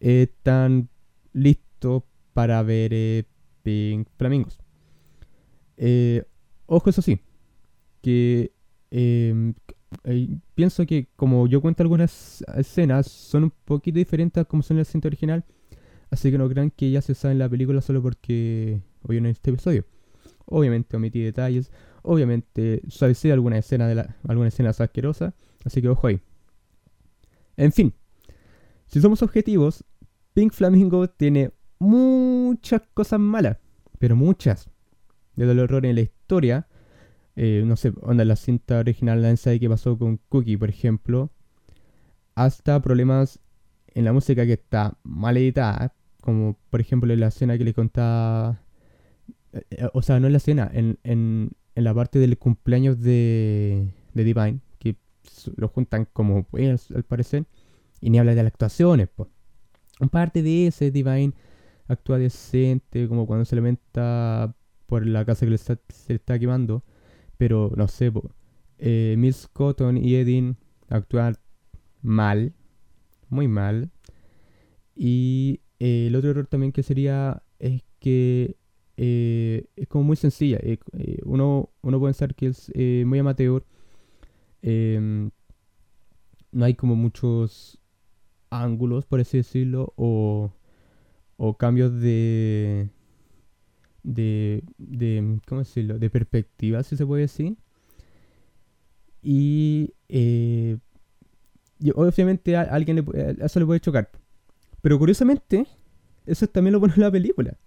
están 0.00 0.88
listos 1.32 2.02
para 2.34 2.62
ver 2.62 2.92
eh, 2.92 3.24
Pink 3.62 4.08
Flamingos. 4.16 4.65
Eh, 5.76 6.24
ojo, 6.66 6.90
eso 6.90 7.02
sí, 7.02 7.20
que 8.02 8.52
em, 8.90 9.54
pienso 10.54 10.86
que 10.86 11.08
como 11.16 11.46
yo 11.46 11.60
cuento 11.60 11.82
algunas 11.82 12.44
escenas, 12.56 13.06
son 13.06 13.44
un 13.44 13.52
poquito 13.64 13.98
diferentes 13.98 14.40
a 14.40 14.44
como 14.44 14.62
son 14.62 14.76
en 14.76 14.80
la 14.80 14.84
cinta 14.84 15.08
original, 15.08 15.44
así 16.10 16.30
que 16.30 16.38
no 16.38 16.48
crean 16.48 16.70
que 16.70 16.90
ya 16.90 17.02
se 17.02 17.14
sabe 17.14 17.32
en 17.32 17.38
la 17.38 17.48
película 17.48 17.80
solo 17.80 18.02
porque 18.02 18.80
hoy 19.02 19.16
en 19.18 19.26
este 19.26 19.50
episodio. 19.50 19.84
Obviamente 20.46 20.96
omití 20.96 21.20
detalles, 21.20 21.72
obviamente 22.02 22.82
suavicé 22.88 23.32
alguna 23.32 23.58
escena 23.58 23.88
de 23.88 23.96
la, 23.96 24.16
alguna 24.28 24.48
escena 24.48 24.70
asquerosa, 24.70 25.34
así 25.64 25.82
que 25.82 25.88
ojo 25.88 26.06
ahí. 26.06 26.20
En 27.56 27.72
fin, 27.72 27.92
si 28.86 29.00
somos 29.00 29.22
objetivos, 29.22 29.84
Pink 30.34 30.52
Flamingo 30.52 31.08
tiene 31.08 31.52
muchas 31.78 32.82
cosas 32.94 33.18
malas, 33.18 33.56
pero 33.98 34.14
muchas 34.14 34.70
de 35.36 35.54
los 35.54 35.64
errores 35.64 35.90
en 35.90 35.96
la 35.96 36.02
historia. 36.02 36.66
Eh, 37.36 37.62
no 37.66 37.76
sé, 37.76 37.92
onda 38.00 38.24
la 38.24 38.36
cinta 38.36 38.78
original, 38.78 39.20
la 39.20 39.34
de 39.34 39.60
que 39.60 39.68
pasó 39.68 39.98
con 39.98 40.18
Cookie, 40.28 40.56
por 40.56 40.70
ejemplo. 40.70 41.30
Hasta 42.34 42.80
problemas 42.80 43.40
en 43.88 44.04
la 44.04 44.12
música 44.12 44.46
que 44.46 44.54
está 44.54 44.96
mal 45.02 45.36
editada. 45.36 45.94
Como 46.20 46.58
por 46.70 46.80
ejemplo 46.80 47.12
en 47.12 47.20
la 47.20 47.28
escena 47.28 47.56
que 47.58 47.64
le 47.64 47.74
contaba. 47.74 48.62
Eh, 49.52 49.62
eh, 49.70 49.88
o 49.92 50.02
sea, 50.02 50.18
no 50.18 50.26
en 50.26 50.32
la 50.32 50.38
escena, 50.38 50.70
en, 50.72 50.98
en, 51.04 51.52
en 51.74 51.84
la 51.84 51.94
parte 51.94 52.18
del 52.18 52.38
cumpleaños 52.38 53.00
de, 53.00 53.92
de 54.14 54.24
Divine. 54.24 54.60
Que 54.78 54.96
lo 55.56 55.68
juntan 55.68 56.08
como 56.12 56.44
pues, 56.44 56.90
al 56.90 57.04
parecer. 57.04 57.44
Y 58.00 58.10
ni 58.10 58.18
habla 58.18 58.34
de 58.34 58.42
las 58.42 58.52
actuaciones, 58.52 59.08
pues. 59.14 59.28
Un 60.00 60.08
parte 60.08 60.42
de 60.42 60.66
ese 60.66 60.90
Divine 60.90 61.32
actúa 61.88 62.18
decente, 62.18 63.08
como 63.08 63.26
cuando 63.26 63.44
se 63.44 63.56
lamenta 63.56 64.54
por 64.86 65.06
la 65.06 65.24
casa 65.24 65.46
que 65.46 65.50
le 65.50 65.56
está, 65.56 65.78
se 65.88 66.14
está 66.14 66.38
quemando. 66.38 66.82
Pero 67.38 67.72
no 67.76 67.88
sé, 67.88 68.12
eh, 68.78 69.14
Miss 69.18 69.48
Cotton 69.52 69.96
y 69.98 70.14
Edin 70.16 70.56
actúa 70.88 71.32
mal, 72.02 72.54
muy 73.28 73.48
mal. 73.48 73.90
Y 74.94 75.60
eh, 75.78 76.06
el 76.08 76.16
otro 76.16 76.30
error 76.30 76.46
también 76.46 76.72
que 76.72 76.82
sería 76.82 77.42
es 77.58 77.82
que 78.00 78.56
eh, 78.96 79.66
es 79.76 79.88
como 79.88 80.04
muy 80.04 80.16
sencilla. 80.16 80.58
Eh, 80.62 80.78
uno, 81.24 81.70
uno 81.82 81.98
puede 81.98 82.12
pensar 82.12 82.34
que 82.34 82.46
es 82.48 82.72
muy 83.06 83.18
amateur. 83.18 83.64
Em, 84.62 85.30
no 86.52 86.64
hay 86.64 86.74
como 86.74 86.96
muchos 86.96 87.78
ángulos, 88.50 89.04
por 89.06 89.20
así 89.20 89.38
decirlo, 89.38 89.92
o 89.96 90.50
cambios 91.58 92.00
de, 92.00 92.88
de, 94.06 94.62
de, 94.78 95.40
¿cómo 95.46 95.60
decirlo? 95.60 95.98
De 95.98 96.08
perspectiva, 96.08 96.82
si 96.82 96.96
se 96.96 97.04
puede 97.04 97.22
decir. 97.22 97.56
Y, 99.20 99.92
eh, 100.08 100.78
obviamente 101.94 102.56
a 102.56 102.62
alguien 102.62 102.96
le, 102.96 103.36
eso 103.44 103.60
le 103.60 103.66
puede 103.66 103.80
chocar. 103.80 104.10
Pero 104.80 104.98
curiosamente, 104.98 105.66
eso 106.24 106.46
también 106.46 106.72
lo 106.72 106.80
pone 106.80 106.94
en 106.94 107.02
la 107.02 107.10
película. 107.10 107.58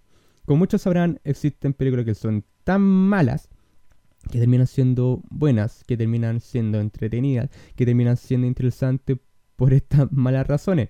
Como 0.45 0.59
muchos 0.59 0.81
sabrán, 0.81 1.19
existen 1.25 1.73
películas 1.73 2.05
que 2.05 2.15
son 2.15 2.45
tan 2.63 2.81
malas 2.81 3.49
que 4.31 4.39
terminan 4.39 4.67
siendo 4.67 5.21
buenas, 5.29 5.83
que 5.85 5.97
terminan 5.97 6.39
siendo 6.39 6.79
entretenidas, 6.79 7.49
que 7.75 7.85
terminan 7.85 8.15
siendo 8.15 8.47
interesantes 8.47 9.17
por 9.57 9.73
estas 9.73 10.11
malas 10.11 10.47
razones. 10.47 10.89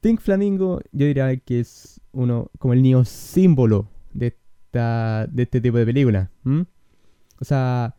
Think 0.00 0.20
Flamingo 0.20 0.80
yo 0.92 1.06
diría 1.06 1.36
que 1.36 1.60
es 1.60 2.00
uno 2.12 2.50
como 2.58 2.74
el 2.74 2.82
niño 2.82 3.04
símbolo 3.04 3.88
de, 4.12 4.36
de 4.72 5.42
este 5.42 5.60
tipo 5.60 5.76
de 5.78 5.86
película. 5.86 6.30
O 6.44 7.44
sea, 7.44 7.94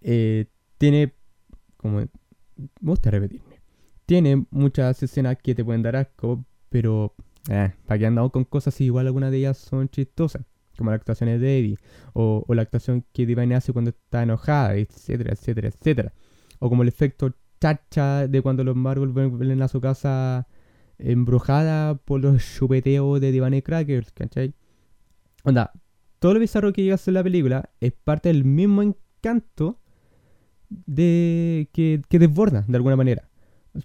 eh, 0.00 0.46
tiene, 0.78 1.14
como 1.76 1.98
me 1.98 2.08
gusta 2.80 3.10
repetirme, 3.10 3.60
tiene 4.06 4.46
muchas 4.50 5.02
escenas 5.02 5.36
que 5.42 5.54
te 5.54 5.64
pueden 5.64 5.82
dar 5.82 5.96
asco, 5.96 6.44
pero 6.68 7.14
eh, 7.48 7.72
para 7.86 7.98
que 7.98 8.06
andamos 8.06 8.32
con 8.32 8.44
cosas 8.44 8.80
igual 8.80 9.06
algunas 9.06 9.30
de 9.30 9.38
ellas 9.38 9.58
son 9.58 9.88
chistosas 9.88 10.44
como 10.80 10.90
las 10.90 11.00
actuaciones 11.00 11.40
de 11.42 11.58
Eddie, 11.58 11.78
o, 12.14 12.44
la 12.48 12.62
actuación 12.62 13.04
que 13.12 13.26
Divine 13.26 13.54
hace 13.54 13.72
cuando 13.72 13.90
está 13.90 14.22
enojada, 14.22 14.76
etcétera, 14.76 15.34
etcétera, 15.34 15.68
etcétera. 15.68 16.14
O 16.58 16.70
como 16.70 16.82
el 16.82 16.88
efecto 16.88 17.34
chacha 17.60 18.26
de 18.26 18.40
cuando 18.40 18.64
los 18.64 18.76
Marvel 18.76 19.10
vuelven 19.10 19.60
a 19.60 19.68
su 19.68 19.80
casa 19.82 20.48
embrujada 20.98 21.96
por 21.96 22.22
los 22.22 22.42
chupeteos 22.42 23.20
de 23.20 23.30
Divine 23.30 23.62
Crackers, 23.62 24.10
¿cachai? 24.12 24.54
Onda, 25.44 25.72
todo 26.18 26.34
lo 26.34 26.40
bizarro 26.40 26.72
que 26.72 26.82
llega 26.82 26.94
a 26.94 26.98
ser 26.98 27.14
la 27.14 27.22
película 27.22 27.70
es 27.80 27.92
parte 27.92 28.28
del 28.28 28.44
mismo 28.44 28.82
encanto 28.82 29.80
de 30.68 31.68
que, 31.72 32.02
que 32.08 32.18
desborda 32.18 32.64
de 32.68 32.76
alguna 32.76 32.96
manera. 32.96 33.28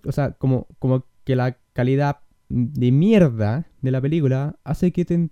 O 0.06 0.12
sea, 0.12 0.32
como, 0.32 0.68
como 0.80 1.06
que 1.24 1.36
la 1.36 1.58
calidad 1.74 2.20
de 2.50 2.92
mierda 2.92 3.68
de 3.82 3.92
la 3.92 4.02
película 4.02 4.60
hace 4.64 4.92
que 4.92 5.06
te, 5.06 5.30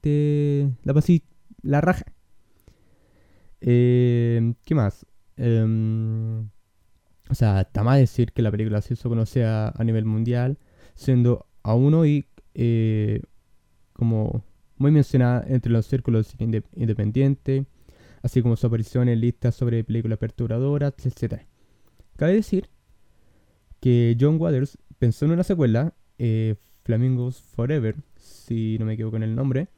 te, 0.00 0.70
la 0.82 0.94
pasí 0.94 1.22
la 1.62 1.80
raja. 1.80 2.04
Eh, 3.60 4.54
¿Qué 4.64 4.74
más? 4.74 5.06
Em, 5.36 6.48
o 7.28 7.34
sea, 7.34 7.60
está 7.62 7.82
mal 7.82 8.00
decir 8.00 8.32
que 8.32 8.42
la 8.42 8.50
película 8.50 8.80
se 8.80 8.94
hizo 8.94 9.08
conocer 9.08 9.46
a, 9.46 9.74
nivel 9.84 10.04
mundial, 10.04 10.58
siendo 10.94 11.46
a 11.62 11.74
uno 11.74 12.04
y 12.04 12.26
eh, 12.54 13.22
como 13.92 14.44
muy 14.76 14.90
mencionada 14.90 15.44
entre 15.48 15.72
los 15.72 15.86
círculos 15.86 16.34
independientes, 16.38 17.64
así 18.22 18.42
como 18.42 18.56
su 18.56 18.66
aparición 18.66 19.08
en 19.08 19.20
listas 19.20 19.54
sobre 19.54 19.84
películas 19.84 20.18
perturbadoras, 20.18 20.94
etc. 21.04 21.42
Cabe 22.16 22.34
decir 22.34 22.68
que 23.80 24.16
John 24.18 24.40
Waters 24.40 24.78
pensó 24.98 25.24
en 25.24 25.32
una 25.32 25.42
secuela 25.42 25.94
eh, 26.18 26.54
Flamingos 26.84 27.40
Forever, 27.40 27.96
si 28.16 28.76
no 28.78 28.86
me 28.86 28.94
equivoco 28.94 29.16
en 29.16 29.24
el 29.24 29.34
nombre, 29.34 29.68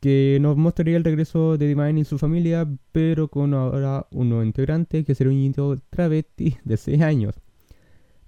que 0.00 0.38
nos 0.40 0.56
mostraría 0.56 0.96
el 0.96 1.04
regreso 1.04 1.56
de 1.56 1.68
Divine 1.68 2.00
y 2.00 2.04
su 2.04 2.18
familia, 2.18 2.68
pero 2.92 3.28
con 3.28 3.54
ahora 3.54 4.06
un 4.10 4.28
nuevo 4.28 4.44
integrante 4.44 5.04
que 5.04 5.14
será 5.14 5.30
un 5.30 5.36
niño 5.36 5.76
travesti 5.90 6.56
de 6.64 6.76
6 6.76 7.02
años, 7.02 7.34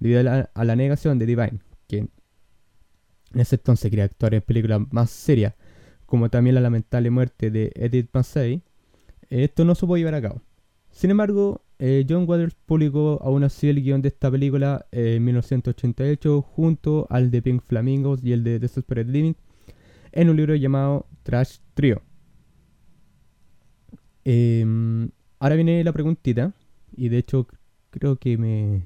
debido 0.00 0.20
a 0.20 0.64
la, 0.64 0.76
negación 0.76 1.18
de 1.18 1.26
Divine, 1.26 1.60
quien 1.86 2.10
en 3.34 3.40
ese 3.40 3.56
entonces 3.56 3.90
quería 3.90 4.04
actuar 4.04 4.34
en 4.34 4.42
películas 4.42 4.80
más 4.90 5.10
serias, 5.10 5.54
como 6.08 6.30
también 6.30 6.54
la 6.54 6.62
lamentable 6.62 7.10
muerte 7.10 7.50
de 7.50 7.70
Edith 7.74 8.08
Massey, 8.14 8.62
esto 9.28 9.66
no 9.66 9.74
se 9.74 9.84
pudo 9.84 9.98
llevar 9.98 10.14
a 10.14 10.22
cabo. 10.22 10.40
Sin 10.90 11.10
embargo, 11.10 11.60
eh, 11.78 12.06
John 12.08 12.24
Waters 12.26 12.54
publicó 12.54 13.20
aún 13.22 13.44
así 13.44 13.68
el 13.68 13.82
guion 13.82 14.00
de 14.00 14.08
esta 14.08 14.30
película 14.30 14.86
en 14.90 15.22
1988 15.22 16.40
junto 16.40 17.06
al 17.10 17.30
de 17.30 17.42
Pink 17.42 17.62
Flamingos 17.62 18.24
y 18.24 18.32
el 18.32 18.42
de 18.42 18.58
Desperate 18.58 19.10
Living 19.10 19.34
en 20.12 20.30
un 20.30 20.36
libro 20.36 20.54
llamado 20.54 21.06
Trash 21.24 21.58
Trio. 21.74 22.00
Em, 24.24 25.10
ahora 25.38 25.56
viene 25.56 25.84
la 25.84 25.92
preguntita 25.92 26.54
y 26.96 27.10
de 27.10 27.18
hecho 27.18 27.46
creo 27.90 28.16
que 28.16 28.38
me, 28.38 28.82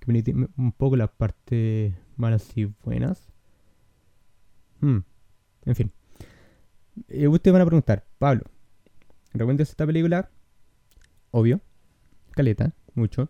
que 0.00 0.12
me 0.12 0.48
un 0.58 0.72
poco 0.72 0.96
las 0.96 1.08
partes 1.08 1.94
malas 2.18 2.46
y 2.58 2.66
buenas. 2.84 3.26
Hmm, 4.82 4.98
en 5.64 5.74
fin. 5.74 5.90
Eh, 7.08 7.28
ustedes 7.28 7.52
van 7.52 7.62
a 7.62 7.66
preguntar, 7.66 8.06
Pablo, 8.18 8.44
¿recuerdas 9.32 9.70
esta 9.70 9.86
película? 9.86 10.30
Obvio 11.30 11.60
caleta, 12.30 12.72
mucho. 12.94 13.28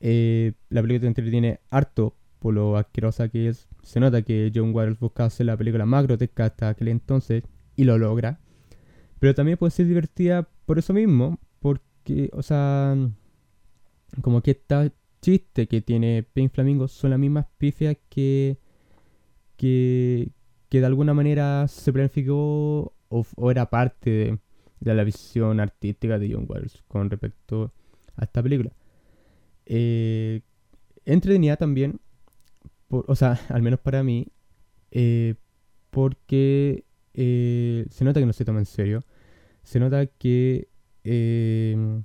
Eh, 0.00 0.52
la 0.68 0.82
película 0.82 1.08
entretiene 1.08 1.60
harto 1.70 2.16
por 2.38 2.54
lo 2.54 2.76
asquerosa 2.76 3.28
que 3.28 3.48
es. 3.48 3.68
Se 3.82 4.00
nota 4.00 4.22
que 4.22 4.52
John 4.54 4.74
Waters 4.74 4.98
busca 4.98 5.24
hacer 5.24 5.46
la 5.46 5.56
película 5.56 5.86
más 5.86 6.04
grotesca 6.04 6.46
hasta 6.46 6.68
aquel 6.68 6.88
entonces 6.88 7.42
y 7.76 7.84
lo 7.84 7.98
logra. 7.98 8.40
Pero 9.18 9.34
también 9.34 9.58
puede 9.58 9.70
ser 9.70 9.86
divertida 9.86 10.48
por 10.66 10.78
eso 10.78 10.92
mismo, 10.92 11.38
porque, 11.60 12.30
o 12.32 12.42
sea, 12.42 12.96
como 14.20 14.42
que 14.42 14.52
esta 14.52 14.92
chiste 15.22 15.66
que 15.66 15.80
tiene 15.80 16.22
Pink 16.22 16.52
Flamingo 16.52 16.88
son 16.88 17.10
las 17.10 17.18
mismas 17.18 17.46
pifias 17.58 17.96
que, 18.10 18.58
que, 19.56 20.30
que 20.74 20.80
de 20.80 20.86
alguna 20.86 21.14
manera 21.14 21.68
se 21.68 21.92
planificó 21.92 22.96
o, 23.08 23.50
era 23.52 23.70
parte 23.70 24.40
de, 24.80 24.94
la 24.94 25.04
visión 25.04 25.60
artística 25.60 26.18
de 26.18 26.32
John 26.34 26.46
Waters 26.48 26.82
con 26.88 27.08
respecto 27.08 27.72
a 28.16 28.24
esta 28.24 28.42
película. 28.42 28.72
Eh, 29.66 30.40
entretenida 31.04 31.56
también, 31.56 32.00
o 32.88 33.14
sea, 33.14 33.38
al 33.50 33.62
menos 33.62 33.78
para 33.78 34.02
mí, 34.02 34.26
eh, 34.90 35.36
porque 35.90 36.84
eh, 37.14 37.86
se 37.88 38.04
nota 38.04 38.18
que 38.18 38.26
no 38.26 38.32
se 38.32 38.44
toma 38.44 38.58
en 38.58 38.66
serio. 38.66 39.04
Se 39.62 39.78
nota 39.78 40.04
que 40.06 40.66
eh, 41.04 42.02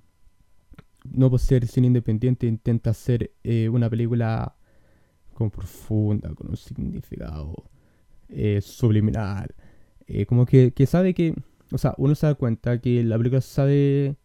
no 1.06 1.30
por 1.32 1.40
ser 1.40 1.66
cine 1.66 1.88
independiente 1.88 2.46
intenta 2.46 2.92
hacer 2.92 3.32
una 3.72 3.90
película 3.90 4.56
como 5.34 5.50
profunda, 5.50 6.36
con 6.36 6.50
un 6.52 6.56
significado 6.56 7.66
subliminal. 8.62 9.56
como 10.28 10.46
que, 10.46 10.72
que 10.72 10.86
sabe 10.86 11.14
que, 11.14 11.36
o 11.72 11.78
sea, 11.78 11.94
uno 11.98 12.16
se 12.16 12.28
da 12.28 12.36
cuenta 12.36 12.80
que 12.80 13.04
la 13.04 13.18
película 13.18 13.42
sabe 13.42 14.16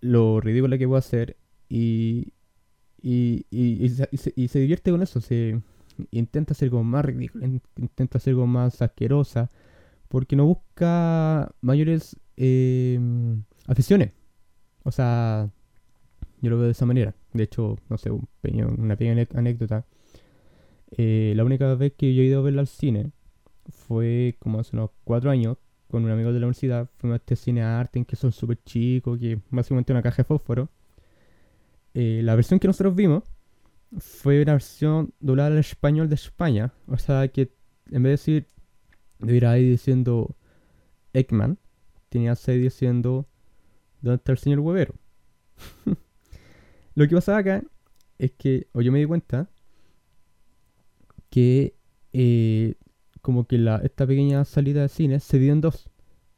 lo 0.00 0.40
ridícula 0.40 0.78
que 0.78 0.86
puede 0.86 0.98
hacer 0.98 1.36
y, 1.68 2.32
y, 3.02 3.46
y, 3.50 3.88
se, 3.88 4.58
divierte 4.58 4.90
con 4.90 5.02
eso. 5.02 5.20
Se 5.20 5.60
intenta 6.10 6.52
hacer 6.52 6.66
algo 6.66 6.82
más 6.84 7.04
ridículo, 7.04 7.46
intenta 7.76 8.18
hacer 8.18 8.32
algo 8.32 8.46
más 8.46 8.82
asquerosa, 8.82 9.50
porque 10.08 10.36
no 10.36 10.46
busca 10.46 11.52
mayores 11.60 12.16
eh, 12.36 12.98
aficiones. 13.66 14.12
O 14.84 14.92
sea, 14.92 15.50
yo 16.40 16.50
lo 16.50 16.56
veo 16.58 16.66
de 16.66 16.72
esa 16.72 16.86
manera. 16.86 17.14
De 17.32 17.44
hecho, 17.44 17.76
no 17.88 17.98
sé, 17.98 18.10
una 18.10 18.96
pequeña 18.96 19.26
anécdota. 19.34 19.86
Eh, 20.96 21.32
la 21.36 21.44
única 21.44 21.74
vez 21.74 21.94
que 21.96 22.14
yo 22.14 22.22
he 22.22 22.26
ido 22.26 22.40
a 22.40 22.42
verla 22.42 22.60
al 22.60 22.68
cine 22.68 23.10
fue 23.68 24.36
como 24.38 24.60
hace 24.60 24.76
unos 24.76 24.90
cuatro 25.04 25.30
años, 25.30 25.56
con 25.90 26.04
un 26.04 26.10
amigo 26.10 26.32
de 26.32 26.40
la 26.40 26.46
universidad, 26.46 26.88
fuimos 26.96 27.14
a 27.14 27.18
este 27.18 27.36
cine 27.36 27.62
arte 27.62 27.98
en 27.98 28.04
que 28.04 28.16
son 28.16 28.32
súper 28.32 28.62
chicos, 28.64 29.18
que 29.18 29.40
básicamente 29.50 29.92
una 29.92 30.02
caja 30.02 30.18
de 30.18 30.24
fósforo. 30.24 30.68
Eh, 31.94 32.20
la 32.22 32.34
versión 32.34 32.58
que 32.58 32.66
nosotros 32.66 32.94
vimos 32.94 33.24
fue 33.98 34.42
una 34.42 34.52
versión 34.52 35.14
doblada 35.20 35.50
al 35.50 35.58
español 35.58 36.08
de 36.08 36.16
España. 36.16 36.72
O 36.88 36.98
sea 36.98 37.28
que 37.28 37.52
en 37.90 38.02
vez 38.02 38.10
de 38.10 38.10
decir, 38.10 38.48
de 39.20 39.36
ir 39.36 39.46
ahí 39.46 39.70
diciendo 39.70 40.36
Ekman, 41.12 41.58
tenía 42.08 42.34
seis 42.34 42.60
diciendo 42.60 43.26
¿Dónde 44.00 44.16
está 44.16 44.32
el 44.32 44.38
señor 44.38 44.60
huevero? 44.60 44.94
Lo 46.94 47.08
que 47.08 47.14
pasaba 47.14 47.38
acá 47.38 47.62
es 48.18 48.32
que, 48.32 48.68
o 48.72 48.80
yo 48.80 48.92
me 48.92 48.98
di 48.98 49.04
cuenta, 49.04 49.50
que 51.30 51.74
eh, 52.12 52.74
como 53.26 53.44
que 53.44 53.58
la, 53.58 53.78
esta 53.78 54.06
pequeña 54.06 54.44
salida 54.44 54.82
de 54.82 54.88
cine 54.88 55.18
se 55.18 55.40
dio 55.40 55.52
en 55.52 55.60
dos. 55.60 55.90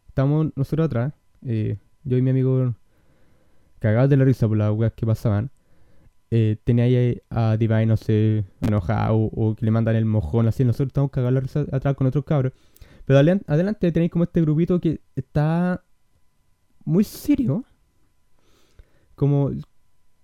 Estamos 0.07 0.47
nosotros 0.57 0.87
atrás, 0.87 1.13
eh, 1.43 1.77
yo 2.03 2.17
y 2.17 2.23
mi 2.23 2.31
amigo 2.31 2.75
cagados 3.79 4.09
de 4.09 4.17
la 4.17 4.25
risa 4.25 4.49
por 4.49 4.57
las 4.57 4.73
weas 4.73 4.95
que 4.95 5.05
pasaban. 5.05 5.51
eh, 6.31 6.57
tenía 6.65 6.85
ahí 6.85 7.21
a 7.29 7.59
Divine, 7.59 7.85
no 7.85 7.99
sé, 7.99 8.47
enojado 8.63 9.17
o, 9.17 9.55
que 9.55 9.67
le 9.67 9.71
mandan 9.71 9.97
el 9.97 10.07
mojón, 10.07 10.49
así. 10.49 10.65
Nosotros 10.65 10.87
estamos 10.89 11.11
cagados 11.11 11.35
la 11.35 11.41
risa 11.41 11.67
atrás 11.71 11.95
con 11.95 12.07
otros 12.07 12.25
cabros. 12.25 12.55
Pero 13.05 13.19
adelante 13.19 13.93
tenéis 13.93 14.11
como 14.11 14.25
este 14.25 14.41
grupito 14.41 14.81
que 14.81 15.03
está 15.15 15.85
muy 16.87 17.05
serio. 17.05 17.67
Como, 19.15 19.51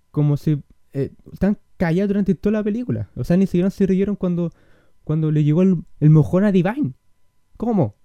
como 0.09 0.35
si 0.35 0.63
eh, 0.93 1.11
están 1.31 1.59
callados 1.77 2.07
durante 2.07 2.33
toda 2.33 2.53
la 2.53 2.63
película. 2.63 3.11
O 3.15 3.23
sea, 3.23 3.37
ni 3.37 3.45
siquiera 3.45 3.69
se 3.69 3.85
rieron 3.85 4.15
cuando, 4.15 4.51
cuando 5.05 5.31
le 5.31 5.45
llegó 5.45 5.61
el, 5.61 6.09
mojón 6.09 6.43
a 6.43 6.51
Divine. 6.51 6.93
¿Cómo? 7.55 7.95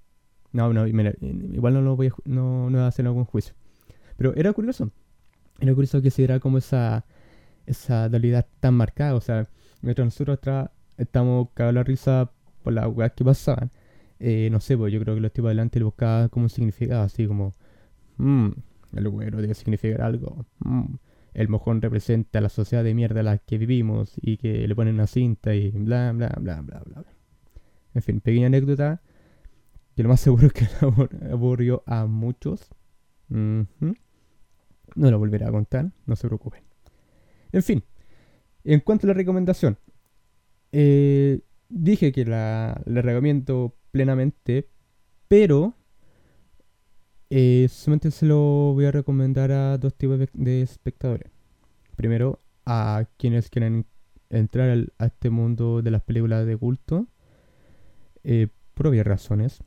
No, 0.53 0.73
no, 0.73 0.87
igual 0.87 1.75
no 1.75 1.81
lo 1.81 1.97
voy 1.97 2.09
a, 2.09 2.13
no, 2.25 2.71
no 2.71 2.79
voy 2.79 2.85
a 2.85 2.87
hacer 2.87 3.07
algún 3.07 3.25
juicio. 3.25 3.55
Pero 4.17 4.35
era 4.37 4.53
curioso. 4.53 4.93
Era 5.59 5.75
curioso 5.75 6.01
que 6.01 6.11
se 6.11 6.23
diera 6.23 6.39
como 6.39 6.59
esa, 6.59 7.05
esa 7.67 8.09
dualidad 8.09 8.47
tan 8.61 8.75
marcada. 8.75 9.15
O 9.15 9.21
sea, 9.21 9.49
mientras 9.83 10.07
nosotros 10.07 10.39
estamos 10.97 11.49
cagados 11.55 11.75
la 11.75 11.83
risa 11.83 12.31
por 12.63 12.75
las 12.75 12.87
weas 12.87 13.13
que 13.13 13.25
pasaban. 13.25 13.71
Eh, 14.19 14.49
no 14.53 14.61
sé, 14.61 14.77
pues 14.77 14.93
yo 14.93 15.01
creo 15.01 15.15
que 15.15 15.21
los 15.21 15.33
tipos 15.33 15.49
adelante 15.49 15.83
buscaban 15.83 16.29
como 16.29 16.45
un 16.45 16.51
significado, 16.51 17.03
así 17.03 17.27
como, 17.27 17.55
mmm, 18.19 18.51
el 18.95 19.09
güero 19.09 19.41
debe 19.41 19.55
significar 19.55 20.03
algo. 20.03 20.45
Mm, 20.59 20.97
el 21.35 21.49
mojón 21.49 21.81
representa 21.83 22.41
la 22.41 22.49
sociedad 22.49 22.85
de 22.85 22.95
mierda 22.95 23.21
en 23.21 23.27
la 23.27 23.39
que 23.39 23.59
vivimos 23.59 24.15
y 24.21 24.37
que 24.37 24.67
le 24.67 24.75
ponen 24.75 24.95
una 24.95 25.07
cinta 25.07 25.55
y 25.55 25.71
bla, 25.71 26.13
bla, 26.13 26.35
bla, 26.41 26.61
bla, 26.61 26.81
bla. 26.81 27.05
En 27.95 28.03
fin, 28.03 28.21
pequeña 28.21 28.47
anécdota 28.47 29.03
que 29.97 30.03
lo 30.03 30.09
más 30.09 30.21
seguro 30.23 30.47
es 30.47 30.53
que 30.53 30.67
aburrió 31.31 31.83
a 31.87 32.07
muchos. 32.07 32.71
No 33.29 33.67
lo 34.95 35.19
volveré 35.19 35.45
a 35.45 35.53
contar, 35.53 35.93
no 36.07 36.17
se 36.17 36.27
preocupen. 36.27 36.63
En 37.53 37.63
fin, 37.63 37.85
en 38.65 38.81
cuanto 38.81 39.07
a 39.07 39.09
la 39.09 39.15
recomendación, 39.15 39.79
eh, 40.73 41.41
dije 41.69 42.13
que 42.13 42.25
la, 42.25 42.81
la 42.87 43.03
recomiendo 43.03 43.77
plenamente, 43.91 44.69
pero 45.29 45.75
eh, 47.31 47.69
solamente 47.71 48.11
se 48.11 48.27
lo 48.27 48.73
voy 48.75 48.87
a 48.87 48.91
recomendar 48.91 49.53
a 49.53 49.79
dos 49.79 49.95
tipos 49.95 50.19
de, 50.33 50.63
espectadores. 50.63 51.31
Primero, 51.97 52.41
a 52.67 53.05
quienes 53.19 53.49
quieren 53.49 53.87
entrar 54.31 54.87
a 54.99 55.07
este 55.07 55.31
mundo 55.31 55.81
de 55.83 55.91
las 55.93 56.03
películas 56.03 56.45
de 56.47 56.57
culto, 56.57 57.07
eh, 58.25 58.49
por 58.75 58.89
obvias 58.89 59.07
razones. 59.07 59.63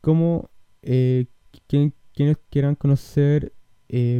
Como 0.00 0.50
eh, 0.82 1.26
quienes 1.66 2.38
quieran 2.50 2.76
conocer 2.76 3.52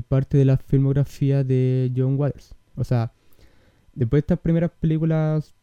parte 0.08 0.36
de 0.36 0.44
la 0.44 0.58
filmografía 0.58 1.44
de 1.44 1.90
John 1.96 2.18
Waters. 2.18 2.54
O 2.76 2.84
sea, 2.84 3.12
después 3.94 4.18
de 4.18 4.24
estas 4.24 4.38
primeras 4.40 4.70
películas 4.70 5.54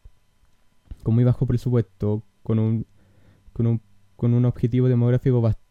con 1.04 1.14
muy 1.14 1.22
bajo 1.22 1.46
presupuesto, 1.46 2.24
con 2.42 2.58
un, 2.58 2.86
con 3.52 3.68
un 3.68 3.80
con 4.20 4.34
un 4.34 4.44
objetivo 4.44 4.86
demográfico 4.86 5.40
bastante 5.40 5.69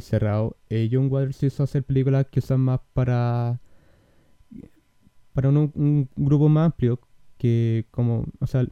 cerrado. 0.00 0.56
Eh, 0.68 0.88
John 0.90 1.08
Waters 1.10 1.42
hizo 1.42 1.62
hacer 1.62 1.84
películas 1.84 2.26
que 2.30 2.40
son 2.40 2.60
más 2.60 2.80
para 2.92 3.60
para 5.32 5.50
un, 5.50 6.08
grupo 6.16 6.48
más 6.48 6.66
amplio 6.66 6.98
que 7.36 7.86
como 7.90 8.24
o 8.40 8.46
sea, 8.46 8.66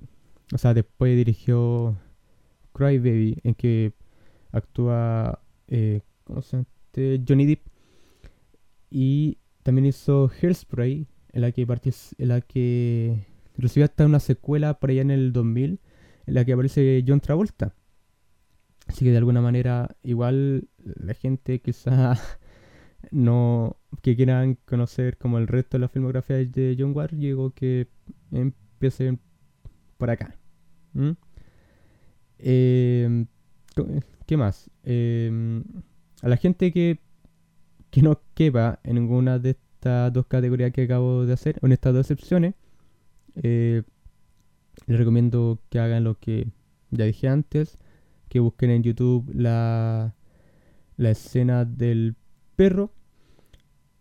o 0.53 0.59
sea 0.59 0.73
después 0.73 1.15
dirigió 1.15 1.97
Cry 2.73 2.99
Baby 2.99 3.39
en 3.45 3.55
que 3.55 3.93
actúa 4.51 5.41
eh, 5.69 6.01
¿cómo 6.25 6.41
se? 6.41 6.61
Este? 6.87 7.23
Johnny 7.27 7.45
Depp 7.47 7.67
y 8.91 9.39
también 9.63 9.87
hizo 9.87 10.31
Hairspray 10.41 11.07
en 11.33 11.41
la 11.41 11.53
que 11.53 11.67
en 12.19 12.29
la 12.29 12.41
que 12.41 13.27
recibió 13.57 13.85
hasta 13.85 14.07
una 14.07 14.21
secuela 14.21 14.79
por 14.81 14.91
allá 14.91 15.03
en 15.03 15.11
el 15.11 15.33
2000 15.33 15.81
en 16.27 16.35
la 16.35 16.45
que 16.45 16.53
aparece 16.55 17.05
John 17.07 17.21
Travolta 17.21 17.75
Así 18.87 19.05
que 19.05 19.11
de 19.11 19.19
alguna 19.19 19.41
manera, 19.41 19.97
igual 20.03 20.69
la 20.85 21.15
gente 21.15 21.61
quizá 21.61 22.15
no 23.11 23.77
que 24.03 24.17
quieran 24.17 24.59
conocer 24.65 25.19
como 25.19 25.39
el 25.39 25.47
resto 25.47 25.77
de 25.77 25.83
la 25.83 25.89
filmografía 25.89 26.37
de 26.37 26.77
John 26.79 26.93
Ward, 26.95 27.15
digo 27.15 27.51
que 27.51 27.89
empiecen 28.33 29.21
por 29.99 30.11
acá. 30.11 30.37
Em, 32.39 33.27
¿Qué 34.27 34.37
más? 34.37 34.71
Em, 34.85 35.65
a 36.23 36.29
la 36.29 36.37
gente 36.37 36.73
que, 36.73 37.01
que 37.91 38.03
no 38.03 38.21
quepa 38.35 38.81
en 38.85 38.97
ninguna 38.97 39.39
de 39.39 39.51
estas 39.51 40.13
dos 40.13 40.27
categorías 40.27 40.73
que 40.73 40.83
acabo 40.83 41.27
de 41.27 41.33
hacer, 41.33 41.59
en 41.63 41.73
estas 41.73 41.93
dos 41.95 42.11
excepciones, 42.11 42.55
eh, 43.37 43.83
les 44.87 44.99
recomiendo 44.99 45.61
que 45.71 45.79
hagan 45.79 46.05
lo 46.05 46.19
que 46.19 46.49
ya 46.91 47.05
dije 47.05 47.29
antes 47.29 47.79
que 48.29 48.41
busquen 48.41 48.71
en 48.71 48.83
YouTube 48.83 49.31
la, 49.35 50.15
la 50.97 51.11
escena 51.11 51.65
del 51.65 52.17
perro. 52.57 52.93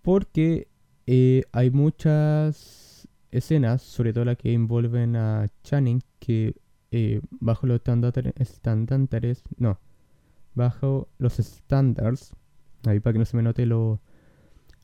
Porque 0.01 0.67
eh, 1.07 1.43
hay 1.51 1.71
muchas 1.71 3.07
escenas, 3.31 3.81
sobre 3.81 4.13
todo 4.13 4.25
las 4.25 4.37
que 4.37 4.53
envuelven 4.53 5.15
a 5.15 5.47
Channing, 5.63 6.01
que 6.19 6.55
eh, 6.91 7.21
bajo 7.31 7.65
los 7.67 7.81
estándares, 8.37 9.43
no, 9.57 9.79
bajo 10.53 11.09
los 11.17 11.39
estándares, 11.39 12.33
ahí 12.85 12.99
para 12.99 13.13
que 13.13 13.19
no 13.19 13.25
se 13.25 13.37
me 13.37 13.43
note 13.43 13.65
lo, 13.65 14.01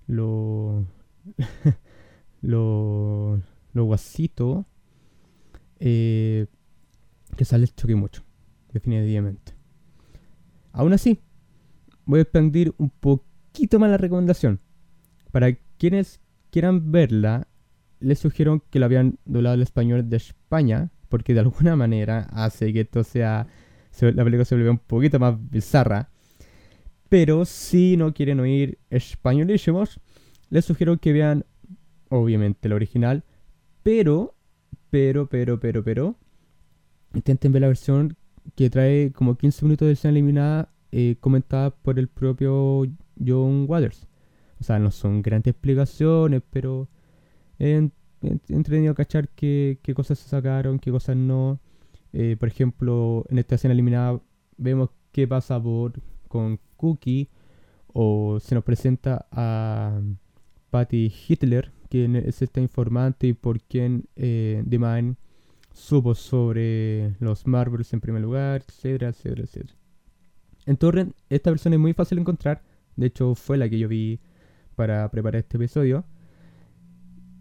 lo, 0.08 0.86
lo, 2.42 3.42
lo 3.74 3.84
guasito, 3.84 4.66
eh, 5.80 6.48
que 7.36 7.46
sale 7.46 7.68
choque 7.68 7.96
mucho 7.96 8.24
definitivamente. 8.74 9.54
Aún 10.72 10.94
así, 10.94 11.20
voy 12.10 12.20
a 12.20 12.24
expandir 12.24 12.74
un 12.80 12.90
poquito 12.90 13.78
más 13.78 13.92
la 13.92 13.98
recomendación. 13.98 14.60
Para 15.32 15.56
quienes 15.78 16.20
quieran 16.50 16.92
verla, 16.92 17.48
les 18.00 18.18
sugiero 18.18 18.66
que 18.72 18.80
la 18.80 18.88
vean 18.88 19.20
doblado 19.26 19.54
al 19.54 19.62
español 19.62 20.10
de 20.10 20.18
España, 20.18 20.90
porque 21.08 21.36
de 21.36 21.42
alguna 21.42 21.76
manera 21.76 22.28
hace 22.32 22.74
que 22.74 22.82
esto 22.82 23.04
sea. 23.04 23.46
la 24.02 24.24
película 24.24 24.44
se 24.44 24.56
vuelva 24.56 24.72
un 24.72 24.80
poquito 24.80 25.20
más 25.20 25.36
bizarra. 25.52 26.10
Pero 27.10 27.46
si 27.46 27.96
no 27.96 28.12
quieren 28.12 28.40
oír 28.40 28.80
españolísimos, 28.90 30.00
les 30.50 30.66
sugiero 30.66 30.98
que 30.98 31.14
vean, 31.14 31.46
obviamente, 32.10 32.70
la 32.70 32.76
original. 32.76 33.24
Pero, 33.84 34.36
pero, 34.90 35.30
pero, 35.30 35.60
pero, 35.60 35.84
pero, 35.84 36.16
intenten 37.14 37.52
ver 37.52 37.62
la 37.62 37.68
versión 37.68 38.18
que 38.56 38.72
trae 38.72 39.12
como 39.12 39.36
15 39.36 39.64
minutos 39.66 39.86
de 39.86 39.94
escena 39.94 40.12
eliminada 40.12 40.70
eh, 40.92 41.18
comentada 41.20 41.72
por 41.72 42.00
el 42.00 42.08
propio 42.08 42.84
John 43.24 43.66
Waters. 43.68 44.08
O 44.60 44.64
sea, 44.64 44.80
no 44.80 44.92
son 44.92 45.22
grandes 45.22 45.52
explicaciones, 45.52 46.42
pero 46.50 46.88
he, 47.60 47.90
entretenido 48.22 48.92
a 48.92 48.96
cachar 48.96 49.30
qué, 49.30 49.80
cosas 49.96 50.20
se 50.20 50.30
sacaron, 50.30 50.80
qué 50.80 50.92
cosas 50.92 51.16
no. 51.16 51.60
Eh, 52.14 52.36
por 52.40 52.50
ejemplo, 52.50 53.26
en 53.30 53.40
esta 53.40 53.56
escena 53.56 53.74
eliminada 53.74 54.20
vemos 54.58 54.90
qué 55.12 55.28
pasa 55.28 55.62
por, 55.62 55.94
con 56.28 56.60
Cookie 56.76 57.30
o 57.94 58.40
se 58.40 58.56
nos 58.56 58.64
presenta 58.64 59.28
a 59.32 60.02
Patty 60.70 61.12
Hitler, 61.28 61.72
quien 61.90 62.16
es 62.16 62.42
esta 62.42 62.62
informante 62.62 63.28
y 63.28 63.34
por 63.34 63.62
quien 63.62 64.08
eh, 64.16 64.64
Divine 64.66 65.16
supo 65.74 66.16
sobre 66.16 67.16
los 67.20 67.48
Marvels 67.48 67.94
en 67.94 68.02
primer 68.02 68.22
lugar, 68.22 68.64
etcétera, 68.68 69.10
etcétera, 69.10 69.44
etcétera. 69.44 69.79
En 70.70 70.78
Torrent, 70.78 71.16
esta 71.32 71.50
versión 71.50 71.74
es 71.74 71.80
muy 71.80 71.94
fácil 71.94 72.18
de 72.18 72.22
encontrar. 72.22 72.62
De 72.96 73.08
hecho, 73.08 73.34
fue 73.34 73.58
la 73.58 73.68
que 73.68 73.80
yo 73.80 73.88
vi 73.88 74.20
para 74.76 75.10
preparar 75.10 75.40
este 75.40 75.58
episodio. 75.58 76.06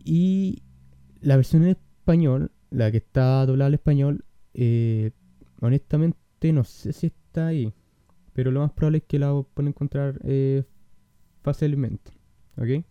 Y 0.03 0.63
la 1.21 1.37
versión 1.37 1.63
en 1.65 1.69
español, 1.69 2.53
la 2.71 2.91
que 2.91 2.97
está 2.97 3.45
doblada 3.45 3.67
al 3.67 3.75
español, 3.75 4.25
eh, 4.55 5.11
honestamente 5.61 6.55
no 6.55 6.65
sé 6.65 6.95
si 6.95 7.09
está 7.09 7.49
ahí. 7.49 7.75
Pero 8.33 8.51
lo 8.51 8.61
más 8.61 8.73
probable 8.73 8.99
es 8.99 9.05
que 9.05 9.19
la 9.19 9.39
puedan 9.53 9.69
encontrar 9.69 10.19
eh, 10.25 10.63
fácilmente. 11.43 12.13
¿Ok? 12.57 12.83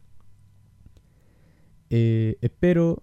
Eh, 1.89 2.37
espero 2.41 3.01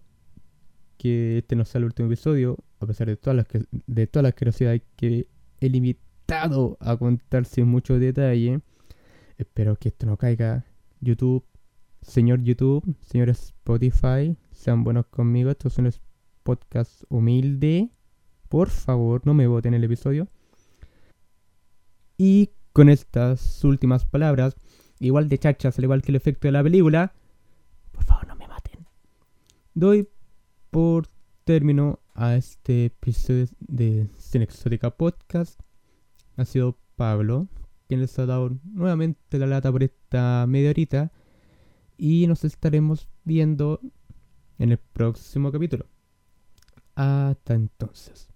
que 0.99 1.39
este 1.39 1.57
no 1.57 1.65
sea 1.65 1.81
el 1.81 1.87
último 1.87 2.07
episodio, 2.07 2.59
a 2.79 2.87
pesar 2.87 3.09
de 3.09 3.17
todas 3.17 3.37
las, 3.37 3.49
que, 3.49 3.65
de 3.89 4.07
todas 4.07 4.23
las 4.23 4.35
curiosidades 4.35 4.83
que 4.95 5.27
he 5.59 5.69
a 6.29 6.97
contar 6.97 7.45
sin 7.45 7.69
mucho 7.69 7.99
detalle. 7.99 8.61
Espero 9.37 9.77
que 9.77 9.89
esto 9.89 10.07
no 10.07 10.17
caiga. 10.17 10.65
YouTube, 11.01 11.45
señor 12.03 12.43
YouTube, 12.43 12.97
señor 13.01 13.29
Spotify, 13.29 14.37
sean 14.51 14.85
buenos 14.85 15.07
conmigo. 15.07 15.51
Estos 15.51 15.75
son 15.75 15.85
los 15.87 16.01
podcasts 16.43 17.07
humilde. 17.09 17.91
Por 18.49 18.71
favor, 18.71 19.23
no 19.25 19.35
me 19.35 19.47
voten 19.47 19.75
el 19.75 19.85
episodio. 19.85 20.29
Y 22.17 22.51
con 22.73 22.89
estas 22.89 23.63
últimas 23.65 24.07
palabras, 24.07 24.57
igual 25.01 25.29
de 25.29 25.39
chachas, 25.39 25.79
al 25.79 25.85
igual 25.85 26.03
que 26.03 26.13
el 26.13 26.17
efecto 26.17 26.49
de 26.49 26.53
la 26.53 26.63
película, 26.63 27.13
por 27.93 28.05
favor 28.05 28.27
no 28.27 28.37
me 28.37 28.49
maten. 28.49 28.87
Doy 29.75 30.09
por 30.71 31.09
término 31.45 32.01
a 32.15 32.37
este 32.37 32.87
episodio 32.87 33.47
de 33.59 34.09
Cine 34.17 34.45
Exótica 34.45 34.91
Podcast. 34.91 35.61
Ha 36.37 36.45
sido 36.45 36.79
Pablo, 36.97 37.49
quien 37.89 38.01
les 38.01 38.19
ha 38.19 38.27
dado 38.27 38.57
nuevamente 38.65 39.39
la 39.39 39.47
lata 39.47 39.71
por 39.71 39.83
esta 39.83 40.47
media 40.49 40.71
horita. 40.71 41.13
Y 41.97 42.27
nos 42.27 42.45
estaremos 42.45 43.09
viendo 43.25 43.81
en 44.59 44.73
el 44.73 44.79
próximo 44.79 45.53
capítulo. 45.53 45.87
Hasta 46.97 47.55
entonces. 47.55 48.34